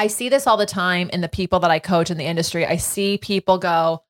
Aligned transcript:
I 0.00 0.06
see 0.06 0.30
this 0.30 0.46
all 0.46 0.56
the 0.56 0.64
time 0.64 1.10
in 1.12 1.20
the 1.20 1.28
people 1.28 1.60
that 1.60 1.70
I 1.70 1.78
coach 1.78 2.10
in 2.10 2.16
the 2.16 2.24
industry. 2.24 2.64
I 2.64 2.78
see 2.78 3.18
people 3.18 3.58
go, 3.58 4.02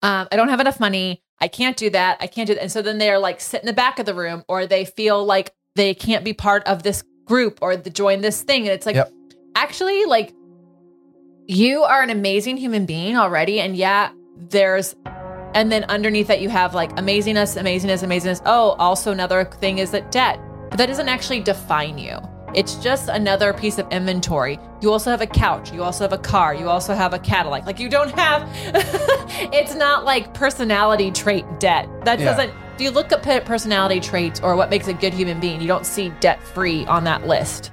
um, 0.00 0.26
I 0.32 0.36
don't 0.36 0.48
have 0.48 0.58
enough 0.58 0.80
money. 0.80 1.22
I 1.38 1.48
can't 1.48 1.76
do 1.76 1.90
that. 1.90 2.16
I 2.20 2.28
can't 2.28 2.46
do 2.46 2.54
that. 2.54 2.62
And 2.62 2.72
so 2.72 2.80
then 2.80 2.96
they're 2.96 3.18
like 3.18 3.42
sit 3.42 3.60
in 3.60 3.66
the 3.66 3.74
back 3.74 3.98
of 3.98 4.06
the 4.06 4.14
room 4.14 4.42
or 4.48 4.66
they 4.66 4.86
feel 4.86 5.22
like 5.22 5.54
they 5.74 5.92
can't 5.92 6.24
be 6.24 6.32
part 6.32 6.64
of 6.64 6.82
this 6.82 7.04
group 7.26 7.58
or 7.60 7.76
the 7.76 7.90
join 7.90 8.22
this 8.22 8.40
thing. 8.40 8.62
And 8.62 8.70
it's 8.70 8.86
like, 8.86 8.94
Yep. 8.94 9.12
actually, 9.54 10.06
like 10.06 10.32
you 11.46 11.82
are 11.82 12.00
an 12.02 12.08
amazing 12.08 12.56
human 12.56 12.86
being 12.86 13.18
already. 13.18 13.60
And 13.60 13.76
yeah, 13.76 14.12
there's, 14.48 14.96
and 15.52 15.70
then 15.70 15.84
underneath 15.90 16.28
that, 16.28 16.40
you 16.40 16.48
have 16.48 16.74
like 16.74 16.96
amazingness, 16.96 17.60
amazingness, 17.62 18.02
amazingness. 18.02 18.40
Oh, 18.46 18.70
also 18.78 19.12
another 19.12 19.44
thing 19.44 19.76
is 19.76 19.90
that 19.90 20.10
debt, 20.10 20.40
but 20.70 20.78
that 20.78 20.86
doesn't 20.86 21.10
actually 21.10 21.40
define 21.40 21.98
you. 21.98 22.18
It's 22.54 22.76
just 22.76 23.08
another 23.08 23.52
piece 23.52 23.78
of 23.78 23.88
inventory. 23.90 24.58
You 24.80 24.92
also 24.92 25.10
have 25.10 25.20
a 25.20 25.26
couch. 25.26 25.72
You 25.72 25.82
also 25.82 26.04
have 26.04 26.12
a 26.12 26.18
car. 26.18 26.54
You 26.54 26.68
also 26.68 26.94
have 26.94 27.12
a 27.14 27.18
Cadillac. 27.18 27.66
Like 27.66 27.78
you 27.80 27.88
don't 27.88 28.10
have, 28.12 28.48
it's 29.52 29.74
not 29.74 30.04
like 30.04 30.32
personality 30.34 31.10
trait 31.10 31.44
debt. 31.58 31.88
That 32.04 32.18
Yeah. 32.20 32.26
doesn't, 32.26 32.50
if 32.74 32.80
you 32.80 32.90
look 32.90 33.12
at 33.12 33.44
personality 33.44 34.00
traits 34.00 34.40
or 34.40 34.56
what 34.56 34.70
makes 34.70 34.88
a 34.88 34.94
good 34.94 35.14
human 35.14 35.40
being, 35.40 35.60
you 35.60 35.66
don't 35.68 35.86
see 35.86 36.10
debt 36.20 36.42
free 36.42 36.84
on 36.86 37.04
that 37.04 37.26
list. 37.26 37.72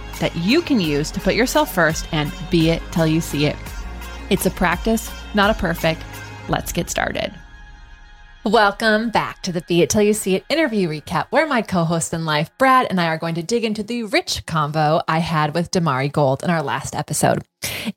that 0.21 0.35
you 0.37 0.61
can 0.61 0.79
use 0.79 1.11
to 1.11 1.19
put 1.19 1.35
yourself 1.35 1.73
first 1.73 2.07
and 2.13 2.31
be 2.49 2.69
it 2.69 2.81
till 2.91 3.05
you 3.05 3.19
see 3.19 3.45
it. 3.45 3.57
It's 4.29 4.45
a 4.45 4.51
practice, 4.51 5.11
not 5.33 5.49
a 5.49 5.59
perfect. 5.59 6.01
Let's 6.47 6.71
get 6.71 6.89
started. 6.89 7.33
Welcome 8.43 9.11
back 9.11 9.43
to 9.43 9.51
the 9.51 9.61
Be 9.67 9.83
It 9.83 9.91
Till 9.91 10.01
You 10.01 10.13
See 10.13 10.33
It 10.35 10.45
interview 10.49 10.89
recap, 10.89 11.27
where 11.29 11.45
my 11.45 11.61
co 11.61 11.83
host 11.83 12.11
in 12.11 12.25
life, 12.25 12.49
Brad, 12.57 12.87
and 12.89 12.99
I 12.99 13.05
are 13.05 13.19
going 13.19 13.35
to 13.35 13.43
dig 13.43 13.63
into 13.63 13.83
the 13.83 14.01
rich 14.03 14.47
convo 14.47 15.03
I 15.07 15.19
had 15.19 15.53
with 15.53 15.69
Damari 15.69 16.11
Gold 16.11 16.41
in 16.41 16.49
our 16.49 16.63
last 16.63 16.95
episode. 16.95 17.43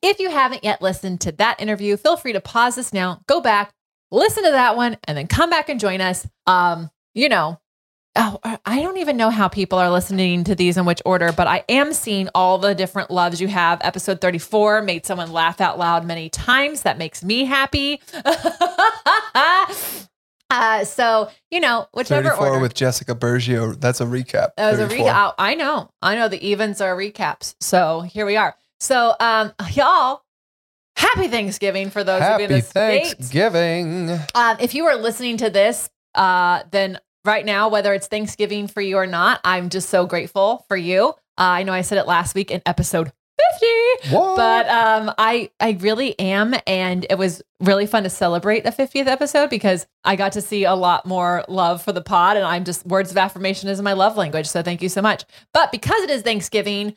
If 0.03 0.19
you 0.19 0.29
haven't 0.29 0.63
yet 0.63 0.83
listened 0.83 1.23
to 1.23 1.33
that 1.33 1.63
interview, 1.63 1.97
feel 1.97 2.19
free 2.19 2.35
to 2.35 2.43
pause 2.43 2.75
this 2.75 2.93
now, 2.93 3.23
go 3.27 3.41
back, 3.41 3.73
listen 4.11 4.45
to 4.45 4.51
that 4.51 4.77
one, 4.77 4.99
and 5.05 5.17
then 5.17 5.29
come 5.29 5.49
back 5.49 5.71
and 5.71 5.81
join 5.81 6.03
us. 6.03 6.27
Um, 6.47 6.91
you 7.15 7.31
know, 7.31 7.59
oh, 8.17 8.39
I 8.65 8.81
don't 8.81 8.99
even 8.99 9.17
know 9.17 9.31
how 9.31 9.49
people 9.49 9.79
are 9.79 9.91
listening 9.91 10.45
to 10.45 10.55
these 10.55 10.77
in 10.77 10.85
which 10.85 11.03
order, 11.05 11.33
but 11.33 11.47
I 11.47 11.65
am 11.69 11.93
seeing 11.93 12.29
all 12.35 12.59
the 12.59 12.75
different 12.75 13.11
loves 13.11 13.41
you 13.41 13.49
have. 13.49 13.81
Episode 13.83 14.21
34 14.21 14.83
made 14.83 15.05
someone 15.07 15.33
laugh 15.33 15.61
out 15.61 15.79
loud 15.79 16.07
many 16.07 16.29
times. 16.29 16.83
That 16.83 16.99
makes 16.99 17.25
me 17.25 17.45
happy. 17.45 18.01
uh, 20.51 20.85
so, 20.85 21.31
you 21.51 21.61
know, 21.61 21.89
whichever 21.93 22.29
34 22.29 22.47
order. 22.47 22.61
with 22.61 22.75
Jessica 22.75 23.15
Bergio. 23.15 23.79
That's 23.81 24.01
a 24.01 24.07
recap. 24.07 24.51
That 24.57 24.71
was 24.71 24.81
a 24.81 24.89
34. 24.89 25.09
recap. 25.09 25.35
I 25.39 25.55
know. 25.55 25.91
I 26.01 26.15
know 26.15 26.29
the 26.29 26.45
evens 26.45 26.81
are 26.81 26.97
recaps. 26.97 27.55
So 27.61 28.01
here 28.03 28.27
we 28.27 28.37
are. 28.37 28.55
So, 28.81 29.15
um, 29.19 29.53
y'all, 29.73 30.23
happy 30.97 31.29
Thanksgiving 31.29 31.91
for 31.91 32.05
those 32.05 32.23
of 32.23 32.41
you 32.41 32.45
in 32.47 32.51
Happy 32.51 32.61
the 32.61 32.67
States. 32.67 33.15
Thanksgiving. 33.15 34.11
Um, 34.35 34.57
if 34.61 34.75
you 34.75 34.85
are 34.87 34.97
listening 34.97 35.39
to 35.39 35.51
this, 35.51 35.91
uh, 36.15 36.63
then 36.71 37.01
right 37.25 37.45
now, 37.45 37.69
whether 37.69 37.93
it's 37.95 38.07
Thanksgiving 38.07 38.67
for 38.69 38.81
you 38.81 38.97
or 38.97 39.07
not, 39.07 39.41
I'm 39.45 39.69
just 39.71 39.89
so 39.89 40.07
grateful 40.07 40.65
for 40.69 40.77
you. 40.77 41.09
Uh, 41.39 41.59
I 41.59 41.63
know 41.63 41.73
I 41.73 41.81
said 41.81 41.99
it 41.99 42.07
last 42.07 42.35
week 42.35 42.51
in 42.51 42.63
episode 42.67 43.13
50, 44.01 44.15
What? 44.15 44.37
but 44.37 44.69
um, 44.69 45.13
I 45.19 45.51
I 45.59 45.73
really 45.81 46.17
am, 46.21 46.55
and 46.69 47.05
it 47.11 47.19
was 47.19 47.43
really 47.61 47.87
fun 47.87 48.05
to 48.05 48.11
celebrate 48.11 48.63
the 48.63 48.71
50th 48.71 49.09
episode 49.09 49.51
because 49.51 49.87
I 50.05 50.15
got 50.15 50.33
to 50.33 50.41
see 50.41 50.63
a 50.65 50.75
lot 50.75 51.05
more 51.07 51.45
love 51.49 51.83
for 51.83 51.91
the 51.93 52.01
pod, 52.03 52.37
and 52.37 52.47
I'm 52.47 52.63
just 52.65 52.87
words 52.87 53.11
of 53.11 53.17
affirmation 53.17 53.69
is 53.69 53.83
my 53.83 53.93
love 53.95 54.17
language. 54.17 54.47
So 54.47 54.63
thank 54.63 54.83
you 54.83 54.89
so 54.89 55.03
much. 55.03 55.25
But 55.53 55.73
because 55.73 56.01
it 56.03 56.11
is 56.11 56.23
Thanksgiving. 56.23 56.95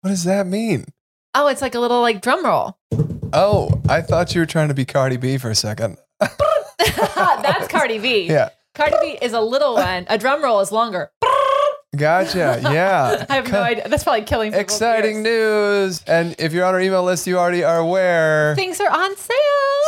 what 0.00 0.10
does 0.10 0.24
that 0.24 0.46
mean? 0.46 0.86
Oh, 1.34 1.46
it's 1.46 1.62
like 1.62 1.74
a 1.76 1.80
little 1.80 2.00
like 2.00 2.20
drum 2.22 2.44
roll. 2.44 2.76
Oh, 3.32 3.80
I 3.88 4.00
thought 4.00 4.34
you 4.34 4.40
were 4.40 4.46
trying 4.46 4.68
to 4.68 4.74
be 4.74 4.84
Cardi 4.84 5.16
B 5.16 5.38
for 5.38 5.50
a 5.50 5.54
second. 5.54 5.98
That's 6.78 7.68
Cardi 7.68 7.98
B. 7.98 8.26
Yeah. 8.28 8.50
Cardi 8.74 8.96
B 9.00 9.18
is 9.22 9.32
a 9.32 9.40
little 9.40 9.74
one. 9.74 10.06
A 10.08 10.18
drum 10.18 10.42
roll 10.42 10.60
is 10.60 10.70
longer. 10.72 11.10
Gotcha. 11.96 12.60
Yeah. 12.62 13.24
I 13.30 13.36
have 13.36 13.50
no 13.50 13.62
idea. 13.62 13.88
That's 13.88 14.04
probably 14.04 14.22
killing 14.22 14.52
people's 14.52 14.62
Exciting 14.62 15.22
news. 15.22 16.02
And 16.06 16.36
if 16.38 16.52
you're 16.52 16.64
on 16.66 16.74
our 16.74 16.80
email 16.80 17.02
list, 17.02 17.26
you 17.26 17.38
already 17.38 17.64
are 17.64 17.78
aware. 17.78 18.54
Things 18.56 18.78
are 18.80 18.90
on 18.90 19.16
sale. 19.16 19.36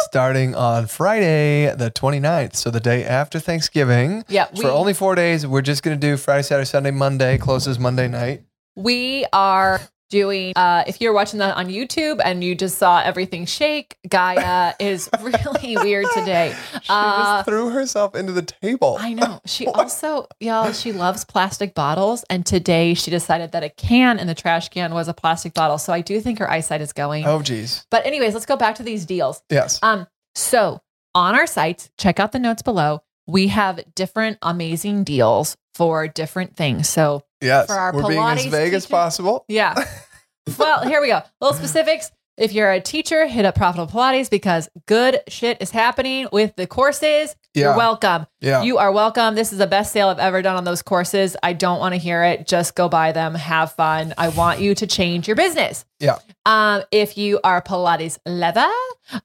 Starting 0.04 0.54
on 0.54 0.86
Friday, 0.86 1.72
the 1.74 1.90
29th. 1.90 2.56
So 2.56 2.70
the 2.70 2.80
day 2.80 3.04
after 3.04 3.38
Thanksgiving. 3.38 4.24
Yeah, 4.28 4.46
we, 4.54 4.62
For 4.62 4.70
only 4.70 4.94
four 4.94 5.14
days, 5.14 5.46
we're 5.46 5.60
just 5.60 5.82
going 5.82 5.98
to 5.98 6.00
do 6.00 6.16
Friday, 6.16 6.42
Saturday, 6.42 6.64
Sunday, 6.64 6.90
Monday, 6.90 7.36
closes 7.38 7.78
Monday 7.78 8.08
night. 8.08 8.42
we 8.76 9.26
are 9.32 9.80
doing. 10.10 10.52
Uh, 10.56 10.84
if 10.86 11.00
you're 11.00 11.12
watching 11.12 11.38
that 11.38 11.56
on 11.56 11.68
YouTube 11.68 12.20
and 12.22 12.44
you 12.44 12.54
just 12.54 12.76
saw 12.78 13.00
everything 13.00 13.46
shake, 13.46 13.96
Gaia 14.08 14.74
is 14.80 15.08
really 15.20 15.76
weird 15.78 16.06
today. 16.14 16.54
She 16.72 16.80
Uh, 16.90 17.36
just 17.38 17.46
threw 17.48 17.70
herself 17.70 18.14
into 18.14 18.32
the 18.32 18.42
table. 18.42 18.96
I 19.00 19.14
know. 19.14 19.40
She 19.46 19.66
also, 19.66 20.26
y'all, 20.38 20.72
she 20.72 20.92
loves 20.92 21.24
plastic 21.24 21.74
bottles. 21.74 22.24
And 22.28 22.44
today 22.44 22.94
she 22.94 23.10
decided 23.10 23.52
that 23.52 23.62
a 23.62 23.68
can 23.70 24.18
in 24.18 24.26
the 24.26 24.34
trash 24.34 24.68
can 24.68 24.92
was 24.92 25.08
a 25.08 25.14
plastic 25.14 25.54
bottle. 25.54 25.78
So 25.78 25.92
I 25.92 26.00
do 26.02 26.20
think 26.20 26.38
her 26.38 26.50
eyesight 26.50 26.80
is 26.80 26.92
going. 26.92 27.24
Oh, 27.26 27.40
geez. 27.42 27.86
But, 27.90 28.04
anyways, 28.06 28.34
let's 28.34 28.46
go 28.46 28.56
back 28.56 28.74
to 28.76 28.82
these 28.82 29.06
deals. 29.06 29.42
Yes. 29.50 29.78
Um, 29.82 30.06
so 30.34 30.80
on 31.14 31.34
our 31.34 31.46
sites, 31.46 31.90
check 31.98 32.20
out 32.20 32.32
the 32.32 32.38
notes 32.38 32.62
below. 32.62 33.02
We 33.26 33.48
have 33.48 33.80
different 33.94 34.38
amazing 34.42 35.04
deals 35.04 35.56
for 35.74 36.08
different 36.08 36.56
things. 36.56 36.88
So 36.88 37.22
Yes. 37.40 37.66
for 37.66 37.74
our 37.74 37.92
We're 37.94 38.08
being 38.08 38.20
as 38.22 38.44
Pilates 38.46 38.50
vague 38.50 38.74
as 38.74 38.84
teacher- 38.84 38.92
possill. 38.94 39.44
yeah. 39.48 39.74
well, 40.58 40.86
here 40.86 41.00
we 41.00 41.08
go. 41.08 41.22
Little 41.40 41.56
specifics. 41.56 42.10
If 42.40 42.52
you're 42.54 42.72
a 42.72 42.80
teacher, 42.80 43.26
hit 43.26 43.44
up 43.44 43.54
Profitable 43.54 43.92
Pilates 43.92 44.30
because 44.30 44.70
good 44.86 45.20
shit 45.28 45.58
is 45.60 45.70
happening 45.70 46.26
with 46.32 46.56
the 46.56 46.66
courses. 46.66 47.36
Yeah. 47.52 47.64
You're 47.66 47.76
welcome. 47.76 48.26
Yeah. 48.40 48.62
You 48.62 48.78
are 48.78 48.90
welcome. 48.90 49.34
This 49.34 49.52
is 49.52 49.58
the 49.58 49.66
best 49.66 49.92
sale 49.92 50.08
I've 50.08 50.18
ever 50.18 50.40
done 50.40 50.56
on 50.56 50.64
those 50.64 50.80
courses. 50.80 51.36
I 51.42 51.52
don't 51.52 51.78
want 51.80 51.92
to 51.94 51.98
hear 52.00 52.24
it. 52.24 52.46
Just 52.46 52.74
go 52.74 52.88
buy 52.88 53.12
them. 53.12 53.34
Have 53.34 53.72
fun. 53.72 54.14
I 54.16 54.30
want 54.30 54.58
you 54.60 54.74
to 54.76 54.86
change 54.86 55.28
your 55.28 55.36
business. 55.36 55.84
Yeah. 55.98 56.16
Um, 56.46 56.82
if 56.90 57.18
you 57.18 57.40
are 57.44 57.60
Pilates 57.60 58.18
leather, 58.24 58.70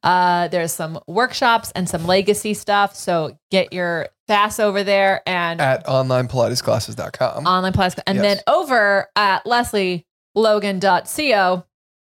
uh, 0.03 0.49
there's 0.49 0.73
some 0.73 0.99
workshops 1.07 1.71
and 1.73 1.87
some 1.87 2.05
legacy 2.05 2.53
stuff. 2.53 2.97
So 2.97 3.39
get 3.49 3.71
your 3.71 4.09
fast 4.27 4.59
over 4.59 4.83
there 4.83 5.21
and 5.25 5.61
At 5.61 5.85
onlinepilatesclasses.com. 5.85 7.47
online 7.47 7.71
Pilates. 7.71 7.97
And 8.05 8.17
Yes. 8.17 8.23
then 8.23 8.39
over 8.53 9.07
at 9.15 9.45
lesleylogan.co, 9.45 11.63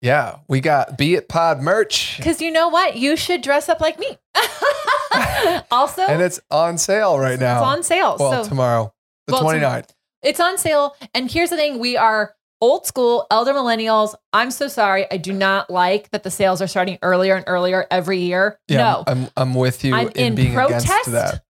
yeah. 0.07 0.39
We 0.49 0.61
got 0.61 0.97
Be 0.97 1.15
It 1.15 1.29
Pod 1.29 1.61
merch. 1.61 2.17
because 2.17 2.41
you 2.41 2.51
know 2.51 2.69
what? 2.69 2.97
You 2.97 3.17
should 3.17 3.43
dress 3.43 3.69
up 3.69 3.81
like 3.81 3.99
me. 3.99 4.17
also, 5.71 6.03
And 6.03 6.23
it's 6.23 6.41
on 6.51 6.79
sale 6.79 7.19
right 7.19 7.39
now. 7.39 7.59
it's 7.59 7.67
on 7.67 7.83
sale. 7.83 8.17
Well, 8.19 8.45
so 8.45 8.49
tomorrow, 8.49 8.93
the 9.27 9.35
Well, 9.35 9.43
29th. 9.45 9.91
It's 10.23 10.41
on 10.41 10.59
sale. 10.59 10.97
And 11.15 11.31
here's 11.31 11.51
the 11.51 11.57
thing 11.57 11.79
we 11.79 11.97
are 11.97 12.35
old 12.61 12.87
school, 12.87 13.27
elder 13.31 13.53
millennials. 13.53 14.15
I'm 14.33 14.51
so 14.51 14.67
sorry. 14.69 15.07
I 15.11 15.17
do 15.19 15.33
not 15.33 15.71
like 15.71 16.11
that 16.11 16.23
the 16.23 16.31
sales 16.31 16.61
are 16.63 16.67
starting 16.67 16.99
earlier 17.03 17.35
and 17.37 17.45
earlier 17.47 17.87
every 17.91 18.19
year. 18.19 18.59
Yeah, 18.69 18.79
no. 18.79 19.05
I'm, 19.07 19.29
I'm 19.37 19.55
with 19.55 19.85
you 19.85 19.95
I'm 19.95 20.09
in, 20.09 20.17
in 20.17 20.35
being 20.35 20.55
protest. 20.55 20.87
against 20.87 21.13
that. 21.13 21.43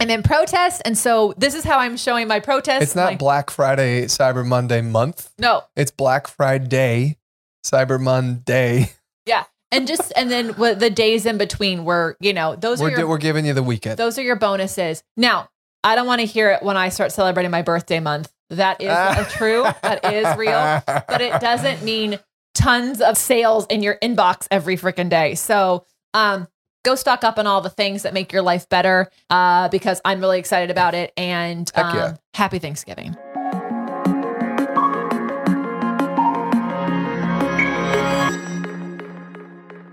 I'm 0.00 0.10
in 0.10 0.22
protest. 0.24 0.82
And 0.84 0.98
so 0.98 1.32
this 1.36 1.54
is 1.54 1.62
how 1.64 1.78
I'm 1.78 1.96
showing 1.96 2.26
my 2.26 2.40
protest. 2.40 2.82
It's 2.82 2.96
not 2.96 3.12
My- 3.12 3.16
Black 3.16 3.50
Friday, 3.50 4.06
Cyber 4.06 4.44
Monday 4.44 4.80
month. 4.82 5.30
no. 5.38 5.62
It's 5.76 5.92
Black 5.92 6.26
Friday, 6.26 7.18
Cyber 7.64 8.00
Monday. 8.00 8.92
Yeah. 9.24 9.44
And 9.70 9.86
just, 9.86 10.12
and 10.16 10.28
then 10.28 10.48
what 10.54 10.80
the 10.80 10.90
days 10.90 11.26
in 11.26 11.38
between 11.38 11.84
were, 11.84 12.16
you 12.20 12.32
know, 12.32 12.56
those 12.56 12.80
We're, 12.80 12.88
are 12.88 12.98
your, 12.98 13.06
we're 13.06 13.18
giving 13.18 13.46
you 13.46 13.54
the 13.54 13.62
weekend. 13.62 13.96
those 13.96 14.18
are 14.18 14.22
your 14.22 14.34
bonuses. 14.34 15.04
Now, 15.16 15.48
I 15.84 15.94
don't 15.94 16.08
want 16.08 16.20
to 16.20 16.26
hear 16.26 16.50
it 16.50 16.64
when 16.64 16.76
I 16.76 16.88
start 16.88 17.12
celebrating 17.12 17.52
my 17.52 17.62
birthday 17.62 18.00
month. 18.00 18.32
That 18.50 18.82
is 18.82 18.88
uh, 18.88 19.24
true. 19.30 19.62
That 19.82 20.12
is 20.12 20.36
real. 20.36 20.82
but 20.86 21.20
it 21.20 21.40
doesn't 21.40 21.84
mean 21.84 22.18
tons 22.54 23.00
of 23.00 23.16
sales 23.16 23.66
in 23.66 23.82
your 23.82 23.96
inbox 24.02 24.48
every 24.50 24.76
freaking 24.76 25.08
day. 25.08 25.36
So, 25.36 25.86
um, 26.14 26.48
go 26.84 26.94
stock 26.94 27.24
up 27.24 27.38
on 27.38 27.46
all 27.46 27.60
the 27.60 27.70
things 27.70 28.02
that 28.02 28.12
make 28.12 28.32
your 28.32 28.42
life 28.42 28.68
better 28.68 29.08
uh, 29.30 29.68
because 29.68 30.00
I'm 30.04 30.20
really 30.20 30.38
excited 30.38 30.70
about 30.70 30.94
it. 30.94 31.12
And 31.16 31.70
um, 31.74 31.96
yeah. 31.96 32.16
happy 32.34 32.58
Thanksgiving. 32.58 33.16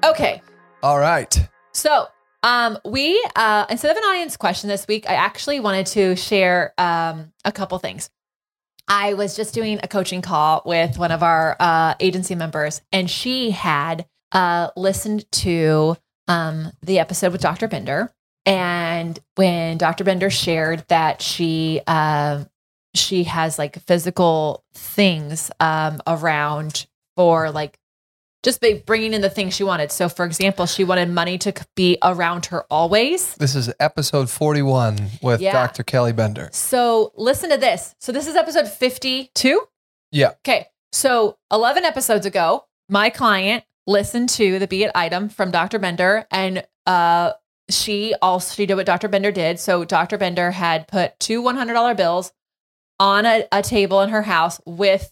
Okay. 0.03 0.41
All 0.81 0.99
right. 0.99 1.49
So, 1.73 2.07
um, 2.43 2.77
we 2.85 3.21
uh, 3.35 3.65
instead 3.69 3.91
of 3.91 3.97
an 3.97 4.03
audience 4.03 4.37
question 4.37 4.69
this 4.69 4.87
week, 4.87 5.09
I 5.09 5.15
actually 5.15 5.59
wanted 5.59 5.87
to 5.87 6.15
share 6.15 6.73
um, 6.77 7.33
a 7.43 7.51
couple 7.51 7.77
things. 7.79 8.09
I 8.87 9.13
was 9.13 9.35
just 9.35 9.53
doing 9.53 9.79
a 9.83 9.87
coaching 9.87 10.21
call 10.21 10.63
with 10.65 10.97
one 10.97 11.11
of 11.11 11.21
our 11.21 11.55
uh, 11.59 11.95
agency 11.99 12.35
members, 12.35 12.81
and 12.91 13.09
she 13.09 13.51
had 13.51 14.05
uh, 14.31 14.69
listened 14.75 15.29
to 15.33 15.97
um, 16.27 16.71
the 16.81 16.99
episode 16.99 17.31
with 17.31 17.41
Dr. 17.41 17.67
Bender. 17.67 18.11
And 18.45 19.19
when 19.35 19.77
Dr. 19.77 20.03
Bender 20.03 20.29
shared 20.29 20.85
that 20.87 21.21
she 21.21 21.81
uh, 21.87 22.45
she 22.95 23.25
has 23.25 23.59
like 23.59 23.79
physical 23.83 24.63
things 24.73 25.51
um, 25.59 26.01
around 26.07 26.87
for 27.15 27.51
like 27.51 27.77
just 28.43 28.61
be 28.61 28.73
bringing 28.85 29.13
in 29.13 29.21
the 29.21 29.29
things 29.29 29.53
she 29.55 29.63
wanted. 29.63 29.91
So, 29.91 30.07
for 30.09 30.25
example, 30.25 30.65
she 30.65 30.83
wanted 30.83 31.09
money 31.09 31.37
to 31.39 31.53
be 31.75 31.97
around 32.03 32.47
her 32.47 32.63
always. 32.69 33.35
This 33.35 33.55
is 33.55 33.71
episode 33.79 34.29
41 34.29 34.97
with 35.21 35.41
Yeah. 35.41 35.51
Dr. 35.53 35.83
Kelly 35.83 36.13
Bender. 36.13 36.49
So, 36.53 37.11
listen 37.15 37.49
to 37.49 37.57
this. 37.57 37.95
So, 37.99 38.11
this 38.11 38.27
is 38.27 38.35
episode 38.35 38.67
52. 38.67 39.61
Yeah. 40.11 40.31
Okay. 40.45 40.67
So, 40.91 41.37
11 41.51 41.83
episodes 41.85 42.25
ago, 42.25 42.65
my 42.87 43.09
client 43.09 43.63
listened 43.85 44.29
to 44.29 44.59
the 44.59 44.67
Be 44.67 44.83
It 44.83 44.91
item 44.95 45.29
from 45.29 45.51
Dr. 45.51 45.79
Bender 45.79 46.25
and 46.31 46.63
uh 46.85 47.33
she 47.69 48.13
also 48.21 48.55
she 48.55 48.65
did 48.65 48.75
what 48.75 48.85
Dr. 48.85 49.07
Bender 49.07 49.31
did. 49.31 49.59
So 49.59 49.83
Dr. 49.85 50.17
Bender 50.17 50.51
had 50.51 50.87
put 50.87 51.19
two 51.19 51.41
$100 51.43 51.95
bills 51.97 52.31
on 52.99 53.25
a, 53.25 53.45
a 53.51 53.61
table 53.61 54.01
in 54.01 54.09
her 54.09 54.23
house 54.23 54.59
with 54.65 55.11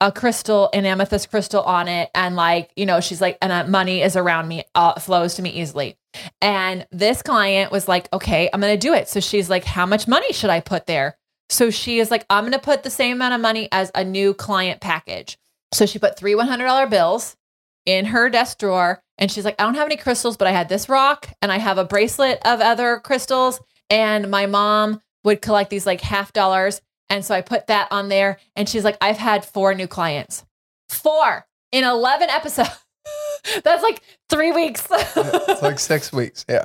a 0.00 0.12
crystal, 0.12 0.68
an 0.72 0.84
amethyst 0.84 1.30
crystal 1.30 1.62
on 1.62 1.88
it. 1.88 2.10
And 2.14 2.36
like, 2.36 2.70
you 2.76 2.86
know, 2.86 3.00
she's 3.00 3.20
like, 3.20 3.38
and 3.40 3.50
uh, 3.50 3.66
money 3.66 4.02
is 4.02 4.16
around 4.16 4.48
me, 4.48 4.64
uh, 4.74 4.98
flows 5.00 5.34
to 5.34 5.42
me 5.42 5.50
easily. 5.50 5.96
And 6.40 6.86
this 6.90 7.22
client 7.22 7.72
was 7.72 7.88
like, 7.88 8.08
okay, 8.12 8.50
I'm 8.52 8.60
going 8.60 8.78
to 8.78 8.86
do 8.86 8.94
it. 8.94 9.08
So 9.08 9.20
she's 9.20 9.48
like, 9.48 9.64
how 9.64 9.86
much 9.86 10.06
money 10.06 10.32
should 10.32 10.50
I 10.50 10.60
put 10.60 10.86
there? 10.86 11.16
So 11.48 11.70
she 11.70 11.98
is 11.98 12.10
like, 12.10 12.26
I'm 12.28 12.44
going 12.44 12.52
to 12.52 12.58
put 12.58 12.82
the 12.82 12.90
same 12.90 13.16
amount 13.16 13.34
of 13.34 13.40
money 13.40 13.68
as 13.72 13.90
a 13.94 14.04
new 14.04 14.34
client 14.34 14.80
package. 14.80 15.38
So 15.72 15.86
she 15.86 15.98
put 15.98 16.18
three 16.18 16.34
$100 16.34 16.90
bills 16.90 17.36
in 17.84 18.06
her 18.06 18.28
desk 18.28 18.58
drawer. 18.58 19.02
And 19.18 19.30
she's 19.30 19.44
like, 19.44 19.58
I 19.58 19.64
don't 19.64 19.76
have 19.76 19.86
any 19.86 19.96
crystals, 19.96 20.36
but 20.36 20.48
I 20.48 20.52
had 20.52 20.68
this 20.68 20.88
rock 20.88 21.28
and 21.40 21.50
I 21.50 21.58
have 21.58 21.78
a 21.78 21.84
bracelet 21.84 22.40
of 22.44 22.60
other 22.60 23.00
crystals. 23.02 23.60
And 23.88 24.30
my 24.30 24.46
mom 24.46 25.00
would 25.24 25.40
collect 25.40 25.70
these 25.70 25.86
like 25.86 26.00
half 26.00 26.32
dollars. 26.32 26.80
And 27.10 27.24
so 27.24 27.34
I 27.34 27.40
put 27.40 27.68
that 27.68 27.88
on 27.90 28.08
there. 28.08 28.38
And 28.56 28.68
she's 28.68 28.84
like, 28.84 28.96
I've 29.00 29.18
had 29.18 29.44
four 29.44 29.74
new 29.74 29.86
clients. 29.86 30.44
Four 30.88 31.46
in 31.72 31.84
11 31.84 32.28
episodes. 32.30 32.70
That's 33.64 33.82
like 33.82 34.02
three 34.28 34.52
weeks. 34.52 34.86
it's 34.90 35.62
like 35.62 35.78
six 35.78 36.12
weeks. 36.12 36.44
Yeah. 36.48 36.64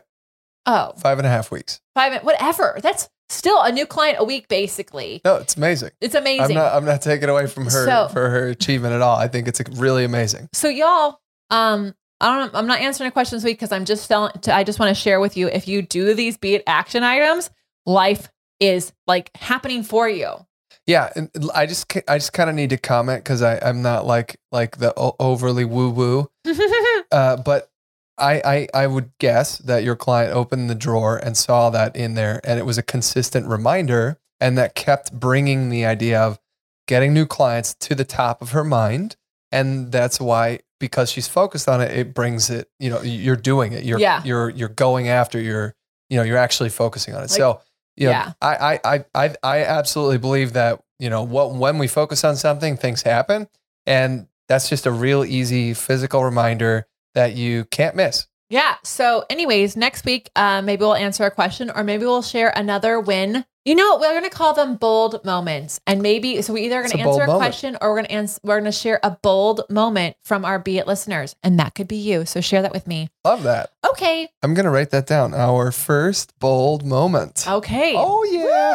oh, 0.66 0.94
Five 0.98 1.20
and 1.20 1.28
a 1.28 1.30
half 1.30 1.52
weeks. 1.52 1.80
five, 1.96 2.24
whatever. 2.24 2.80
That's 2.82 3.10
still 3.30 3.62
a 3.62 3.72
new 3.72 3.86
client 3.86 4.18
a 4.20 4.24
week, 4.24 4.48
basically. 4.48 5.22
No, 5.24 5.36
it's 5.38 5.56
amazing. 5.56 5.92
It's 6.02 6.16
amazing. 6.16 6.58
I'm 6.58 6.64
not 6.64 6.74
I'm 6.76 6.86
not 6.86 7.02
taking 7.02 7.30
away 7.30 7.48
from 7.48 7.66
her 7.66 7.86
So- 7.86 8.10
for 8.12 8.30
her 8.30 8.48
achievement 8.48 8.94
at 8.96 9.02
all. 9.02 9.18
I 9.18 9.28
think 9.28 9.48
it's 9.48 9.62
really 9.80 10.04
amazing. 10.04 10.50
So 10.54 10.68
y'all, 10.70 11.20
um, 11.52 11.94
I 12.20 12.38
don't. 12.40 12.54
I'm 12.56 12.68
not 12.68 12.80
answering 12.82 13.08
a 13.08 13.12
question 13.12 13.38
this 13.38 13.44
week 13.44 13.58
because 13.58 13.72
I'm 13.72 13.86
just 13.86 14.08
telling. 14.08 14.32
I 14.48 14.64
just 14.64 14.80
want 14.80 14.90
to 14.96 15.00
share 15.00 15.20
with 15.20 15.38
you. 15.38 15.48
If 15.48 15.68
you 15.68 15.82
do 15.82 16.14
these 16.14 16.38
be 16.38 16.56
it 16.56 16.64
action 16.68 17.04
items, 17.04 17.50
life 17.86 18.30
is 18.62 18.94
like 19.08 19.36
happening 19.36 19.84
for 19.84 20.08
you. 20.08 20.46
Yeah, 20.88 21.12
and 21.16 21.30
I 21.54 21.66
just 21.66 21.94
I 22.08 22.18
just 22.18 22.32
kind 22.34 22.50
of 22.50 22.56
need 22.56 22.70
to 22.72 22.78
comment 22.78 23.24
because 23.24 23.42
I 23.42 23.60
I'm 23.60 23.82
not 23.82 24.06
like 24.06 24.38
like 24.52 24.78
the 24.78 24.94
o- 24.98 25.16
overly 25.20 25.66
woo 25.66 25.90
woo, 25.90 26.32
uh, 27.12 27.38
but 27.38 27.70
I, 28.18 28.68
I 28.74 28.84
I 28.84 28.88
would 28.88 29.12
guess 29.20 29.58
that 29.60 29.84
your 29.84 29.96
client 29.96 30.34
opened 30.34 30.70
the 30.70 30.76
drawer 30.76 31.18
and 31.18 31.36
saw 31.38 31.70
that 31.72 31.96
in 31.96 32.14
there, 32.16 32.40
and 32.44 32.60
it 32.60 32.66
was 32.66 32.78
a 32.78 32.84
consistent 32.84 33.48
reminder, 33.48 34.18
and 34.40 34.58
that 34.58 34.76
kept 34.76 35.12
bringing 35.14 35.70
the 35.70 35.86
idea 35.86 36.20
of 36.20 36.40
getting 36.88 37.14
new 37.14 37.26
clients 37.26 37.74
to 37.76 37.96
the 37.96 38.06
top 38.06 38.42
of 38.42 38.52
her 38.52 38.64
mind, 38.64 39.16
and 39.52 39.92
that's 39.92 40.20
why 40.20 40.60
because 40.80 41.12
she's 41.12 41.28
focused 41.28 41.68
on 41.70 41.80
it, 41.82 41.92
it 41.96 42.14
brings 42.14 42.50
it. 42.50 42.70
You 42.80 42.90
know, 42.90 43.02
you're 43.02 43.36
doing 43.36 43.74
it. 43.74 43.84
You're 43.84 44.00
Yeah. 44.00 44.22
you're 44.26 44.50
you're 44.50 44.70
going 44.70 45.10
after. 45.10 45.40
You're 45.40 45.76
you 46.10 46.18
know 46.18 46.24
you're 46.24 46.38
actually 46.38 46.70
focusing 46.70 47.14
on 47.14 47.20
it. 47.20 47.30
Like- 47.30 47.38
so 47.38 47.62
you 47.96 48.08
know, 48.08 48.12
Yeah. 48.12 48.34
I, 48.42 48.56
I 48.84 48.96
I 48.96 49.06
I 49.16 49.36
I 49.44 49.64
absolutely 49.64 50.18
believe 50.18 50.54
that 50.54 50.82
you 51.00 51.10
know 51.10 51.24
what 51.24 51.54
when 51.54 51.78
we 51.78 51.88
focus 51.88 52.24
on 52.24 52.36
something, 52.36 52.78
things 52.78 53.02
happen, 53.04 53.48
and 53.86 54.28
that's 54.48 54.70
just 54.70 54.86
a 54.86 54.92
real 54.92 55.24
easy 55.26 55.74
physical 55.74 56.24
reminder 56.24 56.88
that 57.16 57.36
you 57.36 57.66
can't 57.66 57.96
miss. 57.96 58.28
Yeah. 58.52 58.76
So, 58.84 59.24
anyways, 59.30 59.78
next 59.78 60.04
week, 60.06 60.30
uh, 60.36 60.62
maybe 60.62 60.82
we'll 60.82 60.94
answer 60.94 61.24
a 61.24 61.32
question 61.32 61.72
or 61.72 61.84
maybe 61.84 62.04
we'll 62.04 62.22
share 62.22 62.52
another 62.54 63.00
win. 63.00 63.46
You 63.64 63.76
know, 63.76 63.98
we're 63.98 64.12
going 64.12 64.24
to 64.24 64.36
call 64.36 64.54
them 64.54 64.76
bold 64.76 65.24
moments. 65.24 65.80
And 65.88 66.02
maybe, 66.02 66.42
so 66.42 66.52
we 66.52 66.66
either 66.66 66.82
going 66.82 66.92
to 66.92 67.00
answer 67.00 67.22
a 67.22 67.28
moment. 67.28 67.38
question 67.38 67.78
or 67.80 67.90
we're 67.90 67.98
going 67.98 68.08
to 68.08 68.12
answer, 68.12 68.40
we're 68.44 68.60
going 68.60 68.66
to 68.66 68.72
share 68.72 69.00
a 69.04 69.12
bold 69.12 69.62
moment 69.70 70.18
from 70.24 70.44
our 70.44 70.60
Be 70.60 70.80
It 70.80 70.88
listeners. 70.88 71.36
And 71.44 71.60
that 71.60 71.76
could 71.76 71.88
be 71.88 71.96
you. 71.96 72.26
So 72.26 72.42
share 72.42 72.64
that 72.64 72.74
with 72.74 72.88
me. 72.88 73.10
Love 73.24 73.44
that. 73.44 73.70
Okay. 73.90 74.28
I'm 74.42 74.54
gonna 74.54 74.72
write 74.72 74.90
that 74.92 75.06
down. 75.06 75.34
Our 75.34 75.72
first 75.72 76.38
bold 76.40 76.86
moment. 76.86 77.46
Okay. 77.48 77.94
Oh 77.96 78.24
yeah. 78.24 78.74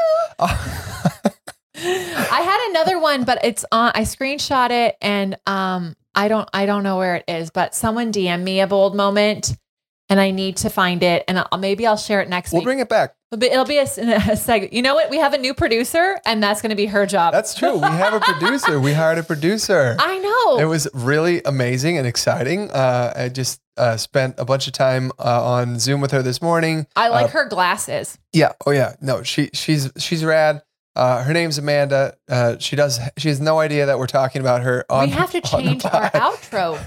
I 1.79 2.41
had 2.41 2.71
another 2.71 2.99
one, 2.99 3.25
but 3.25 3.45
it's 3.45 3.65
on. 3.73 3.93
I 3.95 4.03
screenshot 4.03 4.71
it, 4.71 4.97
and 5.03 5.37
um, 5.47 5.97
I 6.15 6.29
don't, 6.29 6.49
I 6.53 6.67
don't 6.67 6.83
know 6.83 6.97
where 6.97 7.17
it 7.17 7.25
is. 7.29 7.51
But 7.51 7.75
someone 7.75 8.13
DM 8.13 8.43
me 8.43 8.61
a 8.61 8.67
bold 8.67 8.95
moment, 8.95 9.57
and 10.09 10.21
I 10.21 10.31
need 10.31 10.57
to 10.59 10.71
find 10.71 11.03
it, 11.03 11.25
and 11.29 11.39
I'll, 11.39 11.59
maybe 11.59 11.87
I'll 11.87 11.97
share 11.97 12.21
it 12.21 12.29
next 12.29 12.53
week. 12.53 12.59
we'll 12.59 12.65
bring 12.65 12.79
it 12.79 12.89
back. 12.89 13.15
It'll 13.33 13.41
be, 13.41 13.47
it'll 13.49 13.65
be 13.65 13.79
a, 13.79 13.83
a 14.33 14.37
segment. 14.37 14.73
You 14.73 14.83
know 14.83 14.95
what? 14.95 15.11
We 15.11 15.19
have 15.19 15.35
a 15.35 15.39
new 15.39 15.53
producer, 15.53 16.21
and 16.25 16.43
that's 16.43 16.63
going 16.63 16.71
to 16.71 16.77
be 16.77 16.87
her 16.87 17.07
job. 17.07 17.33
That's 17.33 17.55
true. 17.55 17.75
We 17.75 17.81
have 17.83 18.15
a 18.15 18.21
producer. 18.21 18.79
We 18.79 18.93
hired 18.93 19.19
a 19.19 19.23
producer. 19.23 19.97
I 20.01 20.19
know. 20.19 20.59
It 20.61 20.67
was 20.67 20.89
really 20.95 21.43
amazing 21.45 21.99
and 21.99 22.07
exciting. 22.07 22.71
Uh, 22.71 23.13
I 23.17 23.29
just 23.29 23.61
uh, 23.77 23.97
spent 23.97 24.37
a 24.39 24.45
bunch 24.45 24.67
of 24.69 24.73
time 24.73 25.11
uh, 25.19 25.45
on 25.45 25.79
Zoom 25.79 26.01
with 26.01 26.13
her 26.13 26.23
this 26.23 26.41
morning. 26.41 26.87
I 26.95 27.09
like 27.09 27.27
uh, 27.27 27.29
her 27.29 27.49
glasses. 27.49 28.17
Yeah. 28.33 28.53
Oh 28.65 28.71
yeah. 28.71 28.95
No, 29.01 29.23
she 29.23 29.51
she's 29.53 29.91
she's 29.99 30.25
rad. 30.25 30.63
Uh, 30.95 31.23
her 31.23 31.35
name's 31.35 31.59
Amanda. 31.59 32.17
Uh, 32.27 32.57
she 32.59 32.75
does. 32.75 32.99
She 33.19 33.29
has 33.29 33.39
no 33.39 33.59
idea 33.59 33.85
that 33.87 33.99
we're 33.99 34.07
talking 34.07 34.41
about 34.41 34.63
her. 34.63 34.87
On 34.89 35.05
we 35.09 35.11
have 35.15 35.31
to 35.33 35.41
change 35.43 35.85
our 35.85 36.11
outro. 36.13 36.81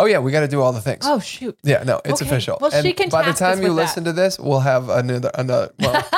Oh 0.00 0.06
yeah, 0.06 0.18
we 0.20 0.30
got 0.32 0.40
to 0.40 0.48
do 0.48 0.62
all 0.62 0.72
the 0.72 0.80
things. 0.80 1.02
Oh 1.04 1.18
shoot. 1.18 1.58
Yeah. 1.64 1.82
No, 1.84 2.00
it's 2.04 2.22
Okay. 2.22 2.30
official. 2.30 2.56
Well, 2.60 2.70
she 2.70 2.92
can 2.92 3.08
by 3.10 3.22
the 3.22 3.32
task 3.32 3.42
us 3.42 3.54
time 3.56 3.62
you 3.62 3.68
with 3.68 3.76
that. 3.76 3.82
listen 3.82 4.04
to 4.04 4.12
this, 4.12 4.38
we'll 4.38 4.60
have 4.60 4.88
another 4.88 5.30
another. 5.34 5.70
Well, 5.78 6.08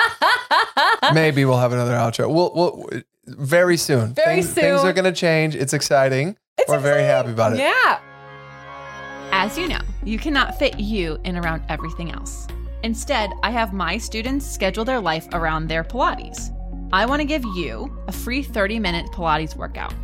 maybe 1.15 1.45
we'll 1.45 1.59
have 1.59 1.73
another 1.73 1.95
outro. 1.95 2.33
We'll 2.33 2.53
we'll 2.55 2.87
very 3.27 3.77
soon. 3.77 4.15
Very 4.15 4.37
things, 4.43 4.53
Things 4.53 4.81
soon. 4.81 4.89
are 4.89 4.93
gonna 4.93 5.13
change. 5.13 5.55
It's 5.57 5.73
exciting. 5.73 6.37
It's 6.59 6.69
We're 6.69 6.79
very 6.79 7.01
exciting. 7.03 7.17
happy 7.17 7.31
about 7.33 7.53
it. 7.55 7.59
Yeah. 7.61 7.99
As 9.33 9.57
you 9.57 9.69
know, 9.69 9.81
you 10.05 10.19
cannot 10.19 10.59
fit 10.59 10.79
you 10.81 11.19
in 11.25 11.37
around 11.37 11.63
everything 11.69 12.11
else. 12.13 12.47
Instead, 12.83 13.31
I 13.43 13.51
have 13.51 13.73
my 13.73 13.97
students 13.99 14.47
schedule 14.47 14.85
their 14.85 15.01
life 15.01 15.29
around 15.33 15.69
their 15.69 15.85
Pilates. 15.85 16.51
I 16.93 17.07
want 17.07 17.21
to 17.21 17.25
give 17.27 17.45
you 17.55 17.97
a 18.09 18.13
free 18.13 18.43
30-minute 18.43 19.07
Pilates 19.13 19.55
workout. 19.55 19.95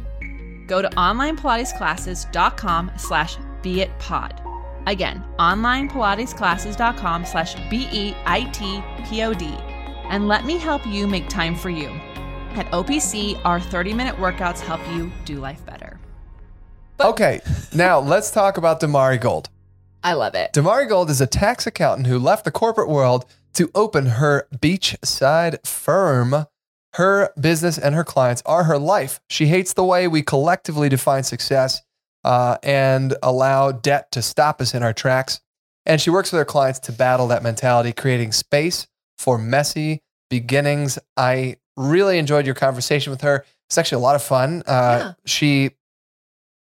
Go 0.69 0.81
to 0.83 0.89
onlinepilatesclasses.com 0.91 2.93
slash 2.97 3.37
beitpod. 3.63 4.43
Again, 4.87 5.25
onlinepilatesclasses.com 5.39 7.25
slash 7.27 7.55
B-E-I-T-P-O-D. 7.69 9.55
And 10.09 10.29
let 10.29 10.45
me 10.45 10.59
help 10.59 10.87
you 10.87 11.07
make 11.09 11.29
time 11.29 11.57
for 11.57 11.71
you. 11.71 11.89
At 12.51 12.71
OPC, 12.71 13.41
our 13.45 13.59
30-minute 13.59 14.17
workouts 14.17 14.61
help 14.61 14.81
you 14.95 15.11
do 15.25 15.37
life 15.37 15.65
better. 15.67 15.99
Okay. 17.01 17.41
Now 17.75 17.99
let's 17.99 18.31
talk 18.31 18.57
about 18.57 18.81
Damari 18.81 19.21
Gold. 19.21 19.51
I 20.03 20.13
love 20.15 20.35
it. 20.35 20.53
Damari 20.53 20.89
Gold 20.89 21.11
is 21.11 21.21
a 21.21 21.27
tax 21.27 21.67
accountant 21.67 22.07
who 22.07 22.19
left 22.19 22.45
the 22.45 22.51
corporate 22.51 22.89
world 22.89 23.27
to 23.55 23.71
open 23.75 24.07
her 24.07 24.49
beachside 24.57 25.67
firm. 25.67 26.47
Her 26.95 27.33
business 27.39 27.77
and 27.77 27.95
her 27.95 28.05
clients 28.05 28.43
are 28.47 28.65
her 28.65 28.79
life. 28.79 29.21
She 29.29 29.47
hates 29.47 29.73
the 29.75 29.85
way 29.85 30.09
we 30.09 30.23
collectively 30.23 30.89
define 30.89 31.25
success 31.25 31.83
uh, 32.27 32.59
and 32.65 33.15
allow 33.23 33.71
debt 33.71 34.11
to 34.11 34.21
stop 34.21 34.61
us 34.61 34.75
in 34.75 34.83
our 34.83 34.93
tracks. 34.93 35.41
And 35.87 36.01
she 36.01 36.11
works 36.11 36.33
with 36.33 36.41
her 36.41 36.45
clients 36.45 36.81
to 36.81 36.93
battle 36.93 37.29
that 37.29 37.45
mentality, 37.45 37.93
creating 37.93 38.33
space 38.33 38.89
for 39.17 39.39
messy 39.39 40.03
beginnings. 40.29 40.99
I 41.17 41.59
really 41.77 42.19
enjoyed 42.19 42.45
your 42.45 42.57
conversation 42.57 43.13
with 43.13 43.21
her. 43.21 43.45
It's 43.69 43.79
actually 43.79 43.97
a 43.97 44.01
lot 44.01 44.17
of 44.17 44.25
fun. 44.25 44.65
Uh, 44.67 44.73
Yeah. 44.99 45.13
She, 45.25 45.71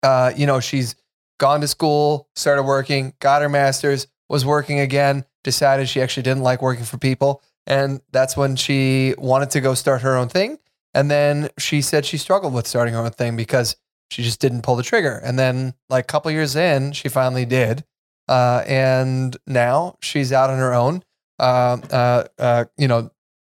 uh, 0.02 0.32
you 0.34 0.46
know, 0.46 0.60
she's 0.60 0.96
gone 1.38 1.60
to 1.60 1.68
school, 1.68 2.28
started 2.34 2.62
working, 2.62 3.12
got 3.20 3.42
her 3.42 3.50
master's, 3.50 4.06
was 4.30 4.46
working 4.46 4.80
again, 4.80 5.26
decided 5.44 5.90
she 5.90 6.00
actually 6.00 6.22
didn't 6.22 6.42
like 6.42 6.62
working 6.62 6.84
for 6.84 6.96
people. 6.96 7.42
And 7.66 8.00
that's 8.12 8.34
when 8.34 8.56
she 8.56 9.14
wanted 9.18 9.50
to 9.50 9.60
go 9.60 9.74
start 9.74 10.00
her 10.00 10.16
own 10.16 10.28
thing. 10.28 10.58
And 10.94 11.10
then 11.10 11.50
she 11.58 11.82
said 11.82 12.06
she 12.06 12.16
struggled 12.16 12.54
with 12.54 12.66
starting 12.66 12.94
her 12.94 13.00
own 13.00 13.10
thing 13.10 13.36
because 13.36 13.76
she 14.10 14.22
just 14.22 14.40
didn't 14.40 14.62
pull 14.62 14.76
the 14.76 14.82
trigger. 14.82 15.20
And 15.22 15.38
then, 15.38 15.74
like 15.88 16.04
a 16.04 16.06
couple 16.06 16.30
years 16.30 16.56
in, 16.56 16.92
she 16.92 17.08
finally 17.08 17.44
did. 17.44 17.84
Uh, 18.28 18.62
and 18.66 19.36
now 19.46 19.96
she's 20.00 20.32
out 20.32 20.50
on 20.50 20.58
her 20.58 20.74
own. 20.74 21.02
Uh, 21.38 21.78
uh, 21.90 22.24
uh, 22.38 22.64
you 22.76 22.86
know, 22.86 23.10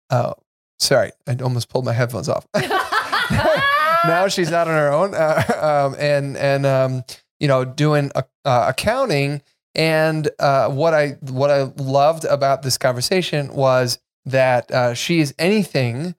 uh, 0.09 0.33
sorry, 0.79 1.11
I 1.27 1.35
almost 1.41 1.69
pulled 1.69 1.85
my 1.85 1.93
headphones 1.93 2.29
off. 2.29 2.47
now 2.55 4.27
she's 4.29 4.51
out 4.53 4.67
on 4.67 4.75
her 4.75 4.91
own, 4.91 5.13
uh, 5.15 5.87
um, 5.89 5.95
and 5.99 6.37
and 6.37 6.65
um, 6.65 7.03
you 7.39 7.47
know, 7.47 7.65
doing 7.65 8.11
uh, 8.15 8.21
accounting. 8.45 9.41
And 9.75 10.29
what 10.39 10.93
I 10.93 11.17
what 11.21 11.49
I 11.49 11.63
loved 11.77 12.25
about 12.25 12.63
this 12.63 12.77
conversation 12.77 13.53
was 13.53 13.99
that 14.25 14.97
she 14.97 15.19
is 15.19 15.33
anything 15.39 16.15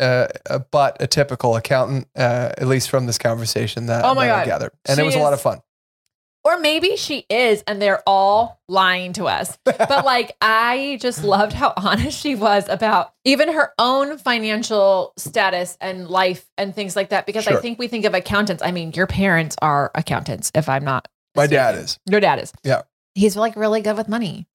uh, 0.00 0.28
uh, 0.48 0.60
but 0.70 0.96
a 1.00 1.06
typical 1.06 1.56
accountant, 1.56 2.08
uh, 2.16 2.52
at 2.56 2.66
least 2.66 2.90
from 2.90 3.06
this 3.06 3.18
conversation 3.18 3.86
that, 3.86 4.04
oh 4.04 4.14
my 4.14 4.26
that 4.26 4.32
God. 4.32 4.42
I 4.42 4.44
gathered. 4.46 4.72
And 4.86 4.96
She 4.96 5.02
it 5.02 5.04
was 5.04 5.14
a 5.14 5.20
lot 5.20 5.32
of 5.32 5.40
fun. 5.40 5.60
Or 6.44 6.58
maybe 6.58 6.96
she 6.96 7.26
is, 7.28 7.62
and 7.66 7.82
they're 7.82 8.02
all 8.06 8.60
lying 8.68 9.12
to 9.14 9.26
us. 9.26 9.58
But 9.64 9.90
like, 10.04 10.36
I 10.40 10.98
just 11.00 11.24
loved 11.24 11.52
how 11.52 11.74
honest 11.76 12.18
she 12.18 12.36
was 12.36 12.68
about 12.68 13.12
even 13.24 13.52
her 13.52 13.72
own 13.78 14.18
financial 14.18 15.12
status 15.16 15.76
and 15.80 16.08
life 16.08 16.48
and 16.56 16.74
things 16.74 16.96
like 16.96 17.10
that. 17.10 17.26
Because 17.26 17.46
I 17.48 17.56
think 17.56 17.78
we 17.78 17.88
think 17.88 18.04
of 18.04 18.14
accountants. 18.14 18.62
I 18.62 18.70
mean, 18.70 18.92
your 18.92 19.06
parents 19.06 19.56
are 19.60 19.90
accountants, 19.94 20.50
if 20.54 20.68
I'm 20.68 20.84
not. 20.84 21.08
My 21.34 21.46
dad 21.46 21.74
is. 21.74 21.98
Your 22.06 22.20
dad 22.20 22.38
is. 22.38 22.52
Yeah. 22.64 22.82
He's 23.14 23.36
like 23.36 23.56
really 23.56 23.82
good 23.82 23.96
with 23.96 24.08
money. 24.08 24.46